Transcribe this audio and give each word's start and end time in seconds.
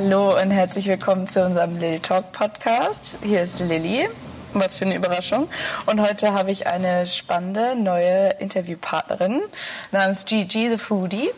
Hallo 0.00 0.40
und 0.40 0.52
herzlich 0.52 0.86
willkommen 0.86 1.28
zu 1.28 1.44
unserem 1.44 1.76
Lil 1.80 1.98
Talk 1.98 2.30
Podcast. 2.30 3.18
Hier 3.20 3.42
ist 3.42 3.58
Lilly. 3.58 4.08
Was 4.54 4.76
für 4.76 4.84
eine 4.84 4.94
Überraschung. 4.94 5.48
Und 5.86 6.00
heute 6.00 6.32
habe 6.34 6.52
ich 6.52 6.68
eine 6.68 7.04
spannende 7.04 7.74
neue 7.74 8.28
Interviewpartnerin 8.38 9.40
namens 9.90 10.24
Gigi 10.24 10.70
the 10.70 10.78
Foodie. 10.78 11.28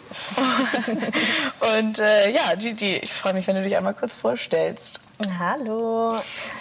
und 1.78 2.00
äh, 2.00 2.32
ja, 2.32 2.54
Gigi, 2.54 2.96
ich 2.96 3.14
freue 3.14 3.32
mich, 3.32 3.46
wenn 3.46 3.56
du 3.56 3.62
dich 3.62 3.78
einmal 3.78 3.94
kurz 3.94 4.14
vorstellst. 4.14 5.00
Hallo. 5.38 6.18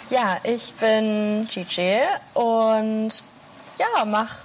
Ja, 0.08 0.38
ich 0.44 0.72
bin 0.76 1.46
Gigi 1.50 1.98
und 2.32 3.10
ja, 3.78 4.06
mache 4.06 4.38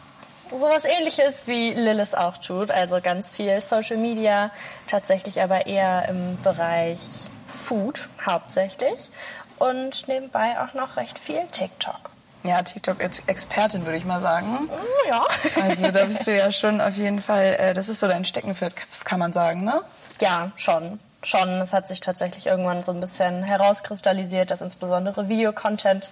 sowas 0.54 0.84
ähnliches 0.84 1.48
wie 1.48 1.72
Lilith 1.72 2.16
auch 2.16 2.36
tut. 2.36 2.72
Also 2.72 3.00
ganz 3.02 3.32
viel 3.32 3.62
Social 3.62 3.96
Media, 3.96 4.52
tatsächlich 4.88 5.42
aber 5.42 5.68
eher 5.68 6.10
im 6.10 6.38
Bereich 6.42 7.30
Food 7.56 8.08
hauptsächlich 8.26 9.10
und 9.58 10.08
nebenbei 10.08 10.60
auch 10.60 10.74
noch 10.74 10.98
recht 10.98 11.18
viel 11.20 11.42
TikTok. 11.52 12.12
Ja, 12.46 12.62
TikTok-Expertin 12.62 13.86
würde 13.86 13.98
ich 13.98 14.06
mal 14.06 14.22
sagen. 14.22 14.46
Mm, 14.48 14.70
ja. 15.10 15.26
Also 15.64 15.92
da 15.92 16.06
bist 16.06 16.28
du 16.28 16.36
ja 16.36 16.52
schon 16.52 16.80
auf 16.80 16.96
jeden 16.96 17.22
Fall, 17.22 17.56
äh, 17.60 17.74
das 17.74 17.90
ist 17.90 18.00
so 18.00 18.08
dein 18.08 18.24
Steckenpferd, 18.24 18.74
kann 19.04 19.20
man 19.20 19.34
sagen, 19.34 19.64
ne? 19.64 19.82
Ja, 20.22 20.52
schon. 20.56 21.00
Schon. 21.24 21.50
Es 21.62 21.74
hat 21.74 21.88
sich 21.88 22.02
tatsächlich 22.02 22.46
irgendwann 22.46 22.84
so 22.84 22.92
ein 22.92 23.00
bisschen 23.00 23.42
herauskristallisiert, 23.42 24.52
dass 24.52 24.62
insbesondere 24.62 25.28
Videocontent 25.28 26.12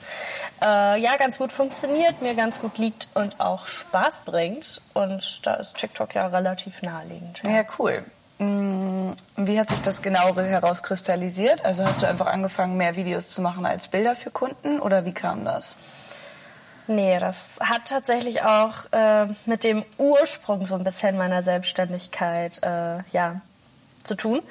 äh, 0.60 1.00
ja 1.00 1.16
ganz 1.18 1.38
gut 1.38 1.52
funktioniert, 1.52 2.24
mir 2.24 2.34
ganz 2.34 2.60
gut 2.60 2.80
liegt 2.80 3.10
und 3.14 3.40
auch 3.40 3.68
Spaß 3.68 4.22
bringt. 4.26 4.82
Und 4.96 5.46
da 5.46 5.54
ist 5.54 5.76
TikTok 5.76 6.16
ja 6.16 6.26
relativ 6.28 6.82
naheliegend. 6.82 7.42
Ja, 7.44 7.52
ja 7.52 7.64
cool. 7.78 8.04
Mm, 8.40 9.12
wie 9.38 9.60
hat 9.60 9.70
sich 9.70 9.82
das 9.82 10.02
genau 10.02 10.36
herauskristallisiert? 10.36 11.64
Also 11.66 11.86
hast 11.86 12.02
du 12.02 12.08
einfach 12.08 12.28
angefangen, 12.28 12.78
mehr 12.78 12.96
Videos 12.96 13.30
zu 13.30 13.42
machen 13.42 13.66
als 13.66 13.88
Bilder 13.88 14.16
für 14.16 14.32
Kunden 14.32 14.80
oder 14.80 15.06
wie 15.06 15.14
kam 15.14 15.46
das? 15.46 15.78
Nee, 16.88 17.18
das 17.20 17.60
hat 17.62 17.86
tatsächlich 17.86 18.44
auch 18.44 18.92
äh, 18.92 19.28
mit 19.46 19.64
dem 19.64 19.86
Ursprung 19.98 20.66
so 20.66 20.76
ein 20.76 20.84
bisschen 20.84 21.18
meiner 21.18 21.42
Selbstständigkeit 21.42 22.62
äh, 22.62 22.98
ja, 23.12 23.40
zu 24.04 24.16
tun. 24.16 24.42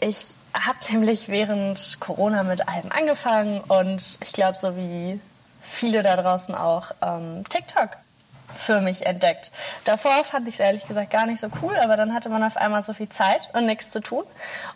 Ich 0.00 0.34
habe 0.54 0.78
nämlich 0.90 1.28
während 1.28 1.98
Corona 2.00 2.44
mit 2.44 2.66
allem 2.68 2.90
angefangen 2.92 3.60
und 3.60 4.18
ich 4.22 4.32
glaube, 4.32 4.56
so 4.56 4.76
wie 4.76 5.20
viele 5.60 6.02
da 6.02 6.16
draußen 6.16 6.54
auch 6.54 6.92
ähm, 7.02 7.44
TikTok 7.48 7.90
für 8.56 8.80
mich 8.80 9.06
entdeckt. 9.06 9.52
Davor 9.84 10.24
fand 10.24 10.48
ich 10.48 10.54
es 10.54 10.60
ehrlich 10.60 10.86
gesagt 10.86 11.10
gar 11.10 11.26
nicht 11.26 11.40
so 11.40 11.48
cool, 11.62 11.76
aber 11.76 11.96
dann 11.96 12.14
hatte 12.14 12.28
man 12.28 12.42
auf 12.42 12.56
einmal 12.56 12.82
so 12.82 12.92
viel 12.92 13.08
Zeit 13.08 13.48
und 13.52 13.66
nichts 13.66 13.90
zu 13.90 14.00
tun. 14.00 14.24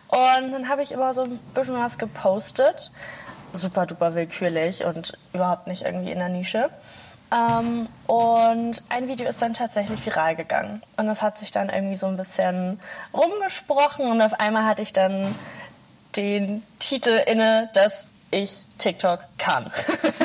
Und 0.08 0.52
dann 0.52 0.68
habe 0.68 0.82
ich 0.82 0.92
immer 0.92 1.14
so 1.14 1.22
ein 1.22 1.38
bisschen 1.54 1.76
was 1.76 1.98
gepostet. 1.98 2.90
Super 3.52 3.86
duper 3.86 4.14
willkürlich 4.14 4.84
und 4.84 5.12
überhaupt 5.32 5.66
nicht 5.66 5.82
irgendwie 5.82 6.12
in 6.12 6.18
der 6.18 6.28
Nische. 6.28 6.70
Ähm, 7.32 7.88
und 8.06 8.82
ein 8.88 9.08
Video 9.08 9.28
ist 9.28 9.40
dann 9.40 9.54
tatsächlich 9.54 10.04
viral 10.04 10.34
gegangen. 10.34 10.82
Und 10.96 11.06
das 11.06 11.22
hat 11.22 11.38
sich 11.38 11.50
dann 11.50 11.68
irgendwie 11.68 11.96
so 11.96 12.06
ein 12.06 12.16
bisschen 12.16 12.80
rumgesprochen 13.14 14.10
und 14.10 14.20
auf 14.20 14.34
einmal 14.40 14.64
hatte 14.64 14.82
ich 14.82 14.92
dann 14.92 15.34
den 16.16 16.62
Titel 16.80 17.22
inne, 17.26 17.70
dass 17.74 18.12
ich 18.30 18.64
TikTok 18.78 19.20
kann. 19.38 19.70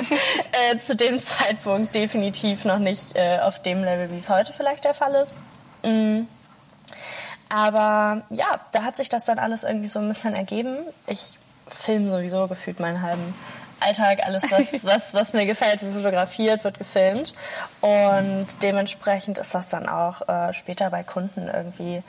äh, 0.72 0.78
zu 0.78 0.95
dem 0.95 1.22
Zeitpunkt 1.22 1.95
definitiv 1.95 2.66
noch 2.66 2.80
nicht 2.80 3.16
äh, 3.16 3.39
auf 3.39 3.62
dem 3.62 3.84
Level, 3.84 4.12
wie 4.12 4.17
es 4.17 4.30
heute 4.30 4.53
vielleicht 4.53 4.86
der 4.86 4.94
Fall 4.94 5.14
ist. 5.16 5.36
Mm. 5.84 6.28
Aber 7.50 8.23
ja, 8.30 8.59
da 8.72 8.84
hat 8.84 8.97
sich 8.97 9.09
das 9.09 9.25
dann 9.25 9.40
alles 9.40 9.63
irgendwie 9.63 9.88
so 9.88 10.00
ein 10.00 10.07
bisschen 10.07 10.34
ergeben. 10.34 10.78
Ich 11.07 11.38
filme 11.68 12.09
sowieso 12.09 12.47
gefühlt 12.47 12.80
meinen 12.80 13.02
halben 13.02 13.34
Alltag, 13.80 14.19
alles, 14.25 14.44
was, 14.51 14.84
was, 14.84 15.13
was 15.13 15.34
mir 15.34 15.46
gefällt, 15.46 15.81
wird 15.81 15.94
fotografiert, 15.94 16.63
wird 16.63 16.78
gefilmt. 16.78 17.34
Und 17.81 18.47
dementsprechend 18.63 19.38
ist 19.38 19.53
das 19.53 19.69
dann 19.69 19.88
auch 19.88 20.28
äh, 20.28 20.53
später 20.53 20.90
bei 20.90 21.03
Kunden 21.03 21.50
irgendwie 21.53 22.03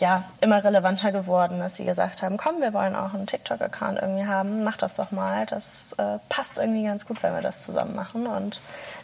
ja, 0.00 0.24
immer 0.40 0.64
relevanter 0.64 1.12
geworden, 1.12 1.60
dass 1.60 1.76
sie 1.76 1.84
gesagt 1.84 2.22
haben, 2.22 2.36
komm, 2.36 2.60
wir 2.60 2.72
wollen 2.72 2.96
auch 2.96 3.12
einen 3.12 3.26
TikTok-Account 3.26 3.98
irgendwie 4.00 4.26
haben, 4.26 4.64
mach 4.64 4.78
das 4.78 4.96
doch 4.96 5.10
mal. 5.10 5.46
Das 5.46 5.92
äh, 5.98 6.18
passt 6.28 6.58
irgendwie 6.58 6.84
ganz 6.84 7.06
gut, 7.06 7.22
wenn 7.22 7.34
wir 7.34 7.42
das 7.42 7.64
zusammen 7.64 7.94
machen. 7.94 8.26
Und 8.26 8.60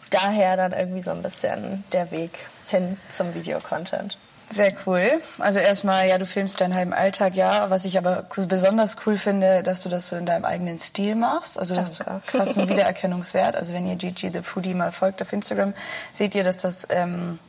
daher 0.09 0.57
dann 0.57 0.73
irgendwie 0.73 1.03
so 1.03 1.11
ein 1.11 1.21
bisschen 1.21 1.83
der 1.93 2.11
Weg 2.11 2.47
hin 2.67 2.99
zum 3.11 3.33
Videocontent. 3.35 4.17
Sehr 4.49 4.71
cool. 4.85 5.05
Also 5.39 5.59
erstmal, 5.59 6.07
ja, 6.07 6.17
du 6.17 6.25
filmst 6.25 6.61
deinen 6.61 6.73
halben 6.73 6.93
Alltag, 6.93 7.35
ja. 7.35 7.69
Was 7.69 7.83
ich 7.83 7.97
aber 7.97 8.25
besonders 8.47 8.95
cool 9.05 9.17
finde, 9.17 9.61
dass 9.61 9.83
du 9.83 9.89
das 9.89 10.07
so 10.07 10.15
in 10.15 10.25
deinem 10.25 10.45
eigenen 10.45 10.79
Stil 10.79 11.15
machst. 11.15 11.59
Also 11.59 11.75
Danke. 11.75 11.91
du 11.91 12.05
hast 12.05 12.27
krassen 12.27 12.69
Wiedererkennungswert. 12.69 13.57
Also 13.57 13.73
wenn 13.73 13.85
ihr 13.85 13.97
Gigi 13.97 14.31
the 14.31 14.41
Foodie 14.41 14.73
mal 14.73 14.93
folgt 14.93 15.21
auf 15.21 15.33
Instagram, 15.33 15.73
seht 16.13 16.33
ihr, 16.33 16.43
dass 16.45 16.57
das 16.57 16.87
ähm, 16.89 17.39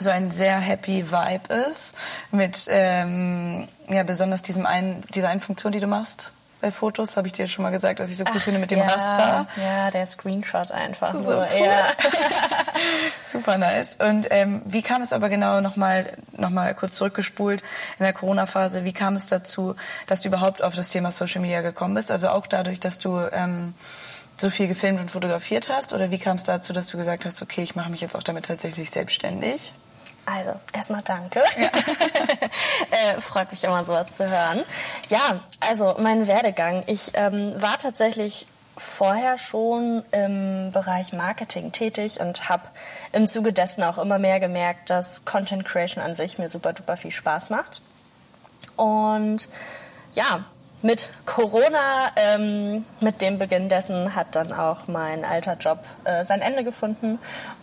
so 0.00 0.10
ein 0.10 0.30
sehr 0.30 0.58
happy 0.58 1.10
Vibe 1.10 1.54
ist 1.70 1.96
mit 2.32 2.66
ähm, 2.68 3.68
ja 3.88 4.02
besonders 4.02 4.42
diesem 4.42 4.66
einen 4.66 5.04
dieser 5.14 5.28
einen 5.28 5.40
Funktion, 5.40 5.72
die 5.72 5.80
du 5.80 5.86
machst 5.86 6.32
bei 6.60 6.70
Fotos, 6.70 7.16
habe 7.16 7.26
ich 7.26 7.32
dir 7.32 7.48
schon 7.48 7.62
mal 7.62 7.70
gesagt, 7.70 8.00
was 8.00 8.10
ich 8.10 8.16
so 8.16 8.24
cool 8.24 8.32
Ach, 8.36 8.42
finde 8.42 8.60
mit 8.60 8.70
dem 8.70 8.80
ja, 8.80 8.86
Raster. 8.86 9.46
Ja, 9.56 9.90
der 9.90 10.06
Screenshot 10.06 10.70
einfach. 10.70 11.14
So, 11.14 11.22
so 11.22 11.30
cool. 11.30 11.46
ja. 11.64 11.86
Super 13.26 13.56
nice. 13.58 13.96
Und 13.96 14.26
ähm, 14.30 14.62
wie 14.66 14.82
kam 14.82 15.02
es 15.02 15.12
aber 15.12 15.28
genau 15.28 15.60
nochmal 15.60 16.12
noch 16.32 16.50
mal 16.50 16.74
kurz 16.74 16.96
zurückgespult 16.96 17.62
in 17.98 18.04
der 18.04 18.12
Corona-Phase, 18.12 18.84
wie 18.84 18.92
kam 18.92 19.16
es 19.16 19.26
dazu, 19.26 19.74
dass 20.06 20.20
du 20.20 20.28
überhaupt 20.28 20.62
auf 20.62 20.74
das 20.74 20.90
Thema 20.90 21.12
Social 21.12 21.40
Media 21.40 21.62
gekommen 21.62 21.94
bist? 21.94 22.10
Also 22.10 22.28
auch 22.28 22.46
dadurch, 22.46 22.80
dass 22.80 22.98
du 22.98 23.18
ähm, 23.32 23.74
so 24.36 24.50
viel 24.50 24.68
gefilmt 24.68 25.00
und 25.00 25.10
fotografiert 25.10 25.68
hast? 25.68 25.92
Oder 25.94 26.10
wie 26.10 26.18
kam 26.18 26.36
es 26.36 26.44
dazu, 26.44 26.72
dass 26.72 26.88
du 26.88 26.96
gesagt 26.96 27.26
hast, 27.26 27.42
okay, 27.42 27.62
ich 27.62 27.76
mache 27.76 27.90
mich 27.90 28.00
jetzt 28.00 28.16
auch 28.16 28.22
damit 28.22 28.46
tatsächlich 28.46 28.90
selbstständig? 28.90 29.72
Also, 30.32 30.52
erstmal 30.72 31.02
danke. 31.02 31.42
Ja. 31.56 31.68
äh, 33.16 33.20
freut 33.20 33.50
mich 33.50 33.64
immer, 33.64 33.84
sowas 33.84 34.14
zu 34.14 34.28
hören. 34.28 34.62
Ja, 35.08 35.40
also 35.60 35.96
mein 35.98 36.26
Werdegang. 36.28 36.84
Ich 36.86 37.12
ähm, 37.14 37.60
war 37.60 37.78
tatsächlich 37.78 38.46
vorher 38.76 39.38
schon 39.38 40.02
im 40.12 40.72
Bereich 40.72 41.12
Marketing 41.12 41.72
tätig 41.72 42.20
und 42.20 42.48
habe 42.48 42.62
im 43.12 43.26
Zuge 43.26 43.52
dessen 43.52 43.82
auch 43.82 43.98
immer 43.98 44.18
mehr 44.18 44.40
gemerkt, 44.40 44.90
dass 44.90 45.24
Content 45.24 45.64
Creation 45.64 46.02
an 46.02 46.14
sich 46.14 46.38
mir 46.38 46.48
super 46.48 46.72
duper 46.72 46.96
viel 46.96 47.10
Spaß 47.10 47.50
macht. 47.50 47.82
Und 48.76 49.48
ja, 50.14 50.44
mit 50.82 51.08
Corona, 51.26 52.10
ähm, 52.16 52.84
mit 53.00 53.20
dem 53.22 53.38
Beginn 53.38 53.68
dessen, 53.68 54.14
hat 54.14 54.34
dann 54.36 54.52
auch 54.52 54.88
mein 54.88 55.24
alter 55.24 55.54
Job 55.54 55.78
äh, 56.04 56.24
sein 56.24 56.40
Ende 56.40 56.64
gefunden 56.64 57.18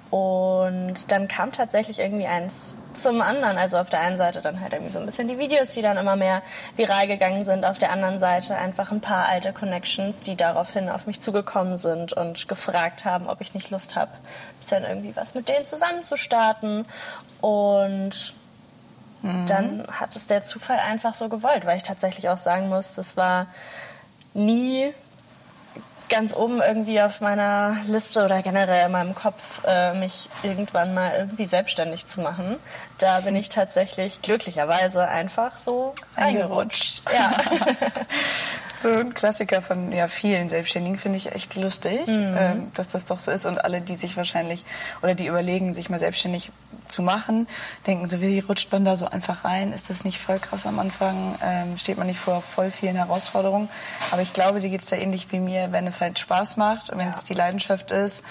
und 0.10 1.12
dann 1.12 1.28
kam 1.28 1.52
tatsächlich 1.52 2.00
irgendwie 2.00 2.28
eins 2.28 2.78
zum 2.94 3.22
anderen. 3.22 3.58
Also 3.58 3.78
auf 3.78 3.90
der 3.90 4.00
einen 4.00 4.18
Seite 4.18 4.42
dann 4.42 4.62
halt 4.62 4.72
irgendwie 4.72 4.92
so 4.92 5.00
ein 5.00 5.06
bisschen 5.06 5.28
die 5.28 5.38
Videos, 5.38 5.72
die 5.72 5.82
dann 5.82 5.98
immer 5.98 6.16
mehr 6.16 6.42
viral 6.78 7.08
gegangen 7.08 7.44
sind. 7.44 7.66
Auf 7.66 7.78
der 7.78 7.92
anderen 7.92 8.20
Seite 8.20 8.56
einfach 8.56 8.92
ein 8.92 9.02
paar 9.02 9.28
alte 9.28 9.52
Connections, 9.52 10.22
die 10.22 10.38
daraufhin 10.38 10.90
auf 10.90 11.08
mich 11.08 11.20
zugekommen 11.20 11.78
sind 11.78 12.14
und 12.14 12.48
gefragt 12.48 13.04
haben, 13.04 13.28
ob 13.28 13.42
ich 13.42 13.54
nicht 13.54 13.70
Lust 13.70 13.96
habe, 13.98 14.12
bisschen 14.60 14.86
irgendwie 14.86 15.16
was 15.16 15.36
mit 15.36 15.50
denen 15.50 15.66
zusammen 15.66 16.04
zu 16.04 16.16
starten. 16.16 16.84
Und 17.42 18.34
mhm. 19.22 19.46
dann 19.46 19.88
hat 19.92 20.16
es 20.16 20.28
der 20.28 20.44
Zufall 20.44 20.80
einfach 20.80 21.14
so 21.14 21.30
gewollt, 21.30 21.66
weil 21.66 21.78
ich 21.78 21.84
tatsächlich 21.84 22.30
auch 22.30 22.38
sagen 22.38 22.70
muss, 22.70 22.96
das 22.96 23.18
war 23.18 23.48
nie 24.34 24.94
ganz 26.10 26.36
oben 26.36 26.62
irgendwie 26.62 27.02
auf 27.02 27.22
meiner 27.22 27.76
Liste 27.88 28.24
oder 28.24 28.42
generell 28.42 28.86
in 28.86 28.92
meinem 28.92 29.14
Kopf, 29.14 29.62
äh, 29.66 29.94
mich 29.94 30.30
irgendwann 30.44 30.94
mal 30.94 31.14
irgendwie 31.18 31.46
selbstständig 31.46 32.08
zu 32.08 32.22
machen. 32.22 32.58
Da 32.98 33.22
bin 33.22 33.36
ich 33.36 33.50
tatsächlich 33.50 34.22
glücklicherweise 34.22 35.08
einfach 35.08 35.58
so 35.58 35.94
reingerutscht. 36.16 37.02
Ja. 37.14 37.32
so 38.82 38.90
ein 38.90 39.14
Klassiker 39.14 39.62
von 39.62 39.92
ja, 39.92 40.08
vielen 40.08 40.50
Selbstständigen 40.50 40.98
finde 40.98 41.18
ich 41.18 41.34
echt 41.34 41.56
lustig, 41.56 42.08
mhm. 42.08 42.36
ähm, 42.38 42.72
dass 42.74 42.88
das 42.88 43.06
doch 43.06 43.20
so 43.20 43.32
ist. 43.32 43.46
Und 43.46 43.64
alle, 43.64 43.82
die 43.82 43.96
sich 43.96 44.18
wahrscheinlich 44.18 44.66
oder 45.02 45.16
die 45.16 45.28
überlegen, 45.28 45.74
sich 45.74 45.90
mal 45.90 46.00
selbstständig 46.00 46.52
zu 46.88 47.02
machen, 47.02 47.48
denken 47.86 48.08
so, 48.10 48.22
wie 48.22 48.40
rutscht 48.40 48.72
man 48.72 48.86
da 48.86 48.96
so 48.96 49.08
einfach 49.08 49.44
rein? 49.44 49.74
Ist 49.74 49.90
das 49.90 50.04
nicht 50.04 50.20
voll 50.20 50.40
krass 50.40 50.66
am 50.66 50.80
Anfang? 50.80 51.36
Ähm, 51.44 51.78
steht 51.78 51.98
man 51.98 52.08
nicht 52.08 52.20
vor 52.20 52.42
voll 52.42 52.72
vielen 52.72 52.96
Herausforderungen? 52.96 53.70
Aber 54.12 54.22
ich 54.22 54.34
glaube, 54.34 54.60
dir 54.60 54.70
geht 54.70 54.82
es 54.82 54.90
da 54.90 54.96
ähnlich 54.96 55.32
wie 55.32 55.40
mir, 55.40 55.72
wenn 55.72 55.88
es 55.88 56.02
halt 56.02 56.20
Spaß 56.20 56.58
macht, 56.58 56.92
wenn 56.92 57.08
ja. 57.08 57.10
es 57.10 57.24
die 57.24 57.34
Leidenschaft 57.34 57.92
ist 57.92 58.24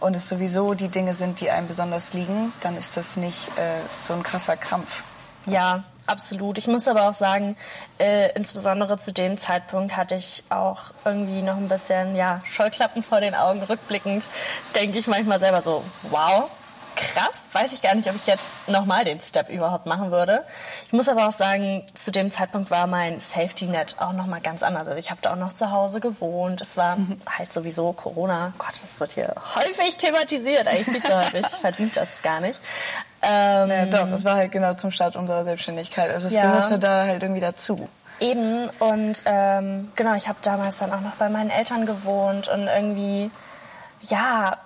und 0.00 0.14
es 0.14 0.28
sowieso 0.28 0.74
die 0.74 0.88
Dinge 0.88 1.14
sind, 1.14 1.40
die 1.40 1.50
einem 1.50 1.66
besonders 1.66 2.12
liegen, 2.12 2.52
dann 2.60 2.76
ist 2.76 2.96
das 2.96 3.16
nicht 3.16 3.48
äh, 3.56 3.80
so 4.02 4.14
ein 4.14 4.22
krasser 4.22 4.56
Krampf. 4.56 5.04
Ja, 5.46 5.84
absolut. 6.06 6.58
Ich 6.58 6.66
muss 6.66 6.88
aber 6.88 7.08
auch 7.08 7.14
sagen, 7.14 7.56
äh, 7.98 8.30
insbesondere 8.34 8.96
zu 8.98 9.12
dem 9.12 9.38
Zeitpunkt 9.38 9.96
hatte 9.96 10.16
ich 10.16 10.44
auch 10.50 10.92
irgendwie 11.04 11.42
noch 11.42 11.56
ein 11.56 11.68
bisschen 11.68 12.16
ja, 12.16 12.40
Scheuklappen 12.44 13.02
vor 13.02 13.20
den 13.20 13.34
Augen. 13.34 13.62
Rückblickend 13.62 14.26
denke 14.74 14.98
ich 14.98 15.06
manchmal 15.06 15.38
selber 15.38 15.60
so, 15.62 15.82
wow, 16.10 16.50
krass. 16.96 17.48
Weiß 17.52 17.72
ich 17.72 17.82
gar 17.82 17.94
nicht, 17.94 18.08
ob 18.08 18.16
ich 18.16 18.26
jetzt 18.26 18.68
nochmal 18.68 19.04
den 19.04 19.20
Step 19.20 19.48
überhaupt 19.48 19.86
machen 19.86 20.10
würde. 20.10 20.44
Ich 20.86 20.92
muss 20.92 21.08
aber 21.08 21.28
auch 21.28 21.32
sagen, 21.32 21.84
zu 21.94 22.10
dem 22.10 22.30
Zeitpunkt 22.30 22.70
war 22.70 22.86
mein 22.86 23.20
Safety 23.20 23.66
Net 23.66 23.96
auch 23.98 24.12
nochmal 24.12 24.40
ganz 24.40 24.62
anders. 24.62 24.88
Also 24.88 24.98
ich 24.98 25.10
habe 25.10 25.20
da 25.22 25.32
auch 25.32 25.36
noch 25.36 25.52
zu 25.52 25.70
Hause 25.70 26.00
gewohnt. 26.00 26.60
Es 26.60 26.76
war 26.76 26.96
mhm. 26.96 27.18
halt 27.26 27.52
sowieso 27.52 27.92
Corona. 27.92 28.52
Gott, 28.58 28.74
das 28.82 29.00
wird 29.00 29.12
hier 29.12 29.34
häufig 29.54 29.96
thematisiert. 29.96 30.66
Eigentlich 30.66 30.86
viel 30.86 31.02
zu 31.02 31.16
häufig. 31.16 31.46
Verdient 31.46 31.96
das 31.96 32.22
gar 32.22 32.40
nicht. 32.40 32.60
Ähm, 33.22 33.70
ja, 33.70 33.86
doch, 33.86 34.10
es 34.12 34.24
war 34.24 34.36
halt 34.36 34.52
genau 34.52 34.74
zum 34.74 34.90
Start 34.90 35.16
unserer 35.16 35.44
Selbstständigkeit. 35.44 36.10
Also 36.10 36.28
es 36.28 36.34
ja. 36.34 36.42
gehörte 36.42 36.78
da 36.78 37.06
halt 37.06 37.22
irgendwie 37.22 37.40
dazu. 37.40 37.88
Eben 38.20 38.68
und 38.78 39.22
ähm, 39.26 39.90
genau, 39.96 40.14
ich 40.14 40.28
habe 40.28 40.38
damals 40.42 40.78
dann 40.78 40.92
auch 40.92 41.00
noch 41.00 41.16
bei 41.16 41.28
meinen 41.28 41.50
Eltern 41.50 41.84
gewohnt 41.84 42.48
und 42.48 42.68
irgendwie, 42.68 43.30
ja, 44.02 44.56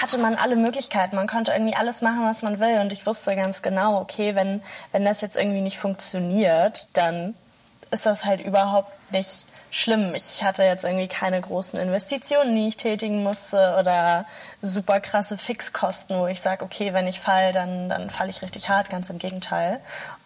hatte 0.00 0.18
man 0.18 0.34
alle 0.36 0.56
Möglichkeiten. 0.56 1.16
Man 1.16 1.26
konnte 1.26 1.52
irgendwie 1.52 1.76
alles 1.76 2.02
machen, 2.02 2.24
was 2.24 2.42
man 2.42 2.60
will 2.60 2.80
und 2.80 2.92
ich 2.92 3.06
wusste 3.06 3.34
ganz 3.36 3.62
genau, 3.62 4.00
okay, 4.00 4.34
wenn, 4.34 4.62
wenn 4.92 5.04
das 5.04 5.20
jetzt 5.20 5.36
irgendwie 5.36 5.60
nicht 5.60 5.78
funktioniert, 5.78 6.88
dann 6.94 7.34
ist 7.90 8.06
das 8.06 8.24
halt 8.24 8.40
überhaupt 8.40 8.92
nicht 9.12 9.46
schlimm. 9.70 10.14
Ich 10.14 10.42
hatte 10.44 10.62
jetzt 10.62 10.84
irgendwie 10.84 11.08
keine 11.08 11.40
großen 11.40 11.78
Investitionen, 11.78 12.54
die 12.54 12.68
ich 12.68 12.76
tätigen 12.76 13.22
musste 13.22 13.76
oder 13.78 14.24
super 14.62 15.00
krasse 15.00 15.36
Fixkosten, 15.36 16.16
wo 16.16 16.26
ich 16.26 16.40
sage, 16.40 16.64
okay, 16.64 16.92
wenn 16.92 17.06
ich 17.06 17.20
fall, 17.20 17.52
dann, 17.52 17.88
dann 17.88 18.10
falle 18.10 18.30
ich 18.30 18.42
richtig 18.42 18.68
hart, 18.68 18.90
ganz 18.90 19.10
im 19.10 19.18
Gegenteil. 19.18 19.80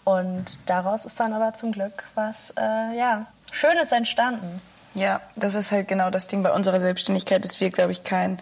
Und 0.05 0.61
daraus 0.67 1.05
ist 1.05 1.19
dann 1.21 1.33
aber 1.33 1.55
zum 1.55 1.73
Glück 1.73 2.05
was 2.15 2.53
äh, 2.59 2.97
ja, 2.97 3.27
Schönes 3.51 3.93
entstanden. 3.93 4.61
Ja, 4.95 5.21
das 5.37 5.55
ist 5.55 5.71
halt 5.71 5.89
genau 5.89 6.11
das 6.11 6.27
Ding 6.27 6.43
bei 6.43 6.53
unserer 6.53 6.81
Selbstständigkeit, 6.81 7.45
dass 7.45 7.61
wir, 7.61 7.71
glaube 7.71 7.93
ich, 7.93 8.05
kein 8.05 8.41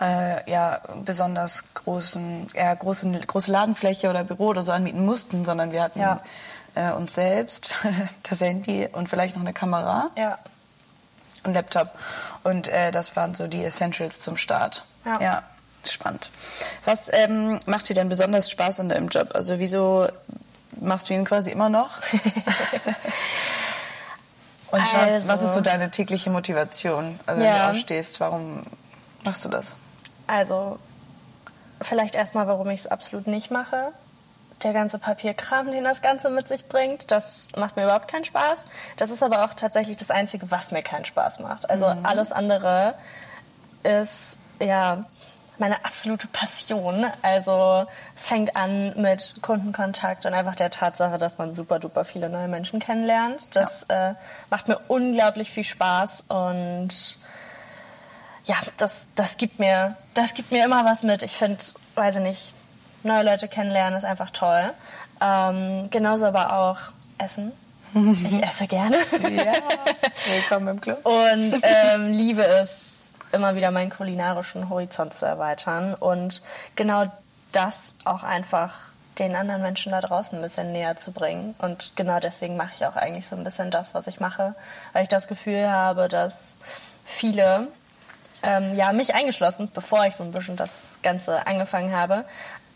äh, 0.00 0.50
ja, 0.50 0.80
besonders 1.04 1.74
großen, 1.74 2.48
ja, 2.54 2.72
großen, 2.74 3.26
große 3.26 3.50
Ladenfläche 3.50 4.08
oder 4.08 4.24
Büro 4.24 4.46
oder 4.46 4.62
so 4.62 4.72
anbieten 4.72 5.04
mussten, 5.04 5.44
sondern 5.44 5.72
wir 5.72 5.82
hatten 5.82 6.00
ja. 6.00 6.20
äh, 6.74 6.92
uns 6.92 7.14
selbst, 7.14 7.74
das 8.28 8.40
Handy 8.40 8.88
und 8.90 9.08
vielleicht 9.08 9.34
noch 9.34 9.42
eine 9.42 9.52
Kamera 9.52 10.10
ja. 10.16 10.38
und 11.44 11.54
Laptop. 11.54 11.90
Und 12.44 12.68
äh, 12.68 12.90
das 12.90 13.16
waren 13.16 13.34
so 13.34 13.46
die 13.46 13.64
Essentials 13.64 14.20
zum 14.20 14.36
Start. 14.36 14.84
Ja. 15.04 15.20
ja 15.20 15.42
spannend. 15.84 16.30
Was 16.84 17.10
ähm, 17.12 17.58
macht 17.66 17.88
dir 17.88 17.94
denn 17.94 18.08
besonders 18.08 18.50
Spaß 18.50 18.80
an 18.80 18.88
deinem 18.88 19.08
Job? 19.08 19.30
Also 19.34 19.58
wieso 19.58 20.08
machst 20.80 21.08
du 21.10 21.14
ihn 21.14 21.24
quasi 21.24 21.50
immer 21.50 21.68
noch? 21.68 21.90
Und 24.70 24.80
was, 24.80 24.94
also, 24.94 25.28
was 25.28 25.42
ist 25.42 25.54
so 25.54 25.60
deine 25.60 25.90
tägliche 25.90 26.30
Motivation, 26.30 27.18
also 27.26 27.40
wenn 27.40 27.50
du 27.50 27.70
aufstehst? 27.70 28.20
Warum 28.20 28.64
machst 29.24 29.44
du 29.44 29.48
das? 29.48 29.76
Also 30.26 30.78
vielleicht 31.80 32.14
erstmal, 32.14 32.46
warum 32.46 32.68
ich 32.70 32.80
es 32.80 32.86
absolut 32.86 33.26
nicht 33.26 33.50
mache. 33.50 33.88
Der 34.62 34.72
ganze 34.72 34.98
Papierkram, 34.98 35.70
den 35.70 35.84
das 35.84 36.02
Ganze 36.02 36.30
mit 36.30 36.48
sich 36.48 36.66
bringt, 36.66 37.10
das 37.10 37.48
macht 37.56 37.76
mir 37.76 37.84
überhaupt 37.84 38.08
keinen 38.08 38.24
Spaß. 38.24 38.64
Das 38.96 39.10
ist 39.10 39.22
aber 39.22 39.44
auch 39.44 39.54
tatsächlich 39.54 39.96
das 39.96 40.10
Einzige, 40.10 40.50
was 40.50 40.72
mir 40.72 40.82
keinen 40.82 41.04
Spaß 41.04 41.38
macht. 41.40 41.70
Also 41.70 41.88
mhm. 41.88 42.04
alles 42.04 42.32
andere 42.32 42.94
ist 43.84 44.38
ja 44.60 45.04
meine 45.60 45.84
absolute 45.84 46.26
Passion. 46.28 47.06
Also 47.22 47.86
es 48.16 48.28
fängt 48.28 48.56
an 48.56 48.94
mit 49.00 49.34
Kundenkontakt 49.42 50.26
und 50.26 50.34
einfach 50.34 50.54
der 50.54 50.70
Tatsache, 50.70 51.18
dass 51.18 51.38
man 51.38 51.54
super 51.54 51.78
duper 51.78 52.04
viele 52.04 52.28
neue 52.28 52.48
Menschen 52.48 52.80
kennenlernt. 52.80 53.48
Das 53.54 53.86
ja. 53.90 54.10
äh, 54.10 54.14
macht 54.50 54.68
mir 54.68 54.78
unglaublich 54.88 55.50
viel 55.50 55.64
Spaß 55.64 56.24
und 56.28 57.18
ja, 58.44 58.56
das, 58.78 59.08
das 59.14 59.36
gibt 59.36 59.58
mir, 59.58 59.96
das 60.14 60.34
gibt 60.34 60.52
mir 60.52 60.64
immer 60.64 60.84
was 60.84 61.02
mit. 61.02 61.22
Ich 61.22 61.32
finde, 61.32 61.58
weiß 61.94 62.16
ich 62.16 62.22
nicht, 62.22 62.54
neue 63.02 63.22
Leute 63.22 63.48
kennenlernen 63.48 63.98
ist 63.98 64.04
einfach 64.04 64.30
toll. 64.30 64.72
Ähm, 65.20 65.88
genauso 65.90 66.26
aber 66.26 66.52
auch 66.52 66.78
Essen. 67.18 67.52
Ich 67.94 68.42
esse 68.46 68.66
gerne. 68.66 68.96
Ja, 68.96 69.52
willkommen 70.32 70.68
im 70.68 70.80
Club. 70.80 71.04
Und 71.04 71.60
ähm, 71.62 72.12
liebe 72.12 72.42
es, 72.42 72.97
immer 73.32 73.54
wieder 73.54 73.70
meinen 73.70 73.90
kulinarischen 73.90 74.68
Horizont 74.68 75.14
zu 75.14 75.26
erweitern 75.26 75.94
und 75.94 76.42
genau 76.76 77.04
das 77.52 77.94
auch 78.04 78.22
einfach 78.22 78.88
den 79.18 79.34
anderen 79.34 79.62
Menschen 79.62 79.92
da 79.92 80.00
draußen 80.00 80.38
ein 80.38 80.42
bisschen 80.42 80.72
näher 80.72 80.96
zu 80.96 81.12
bringen. 81.12 81.54
Und 81.58 81.92
genau 81.96 82.20
deswegen 82.20 82.56
mache 82.56 82.72
ich 82.76 82.86
auch 82.86 82.96
eigentlich 82.96 83.26
so 83.26 83.36
ein 83.36 83.44
bisschen 83.44 83.70
das, 83.70 83.94
was 83.94 84.06
ich 84.06 84.20
mache, 84.20 84.54
weil 84.92 85.02
ich 85.02 85.08
das 85.08 85.28
Gefühl 85.28 85.68
habe, 85.68 86.08
dass 86.08 86.56
viele, 87.04 87.68
ähm, 88.42 88.74
ja, 88.74 88.92
mich 88.92 89.14
eingeschlossen, 89.14 89.70
bevor 89.74 90.06
ich 90.06 90.14
so 90.14 90.24
ein 90.24 90.32
bisschen 90.32 90.56
das 90.56 90.98
Ganze 91.02 91.46
angefangen 91.46 91.94
habe, 91.94 92.24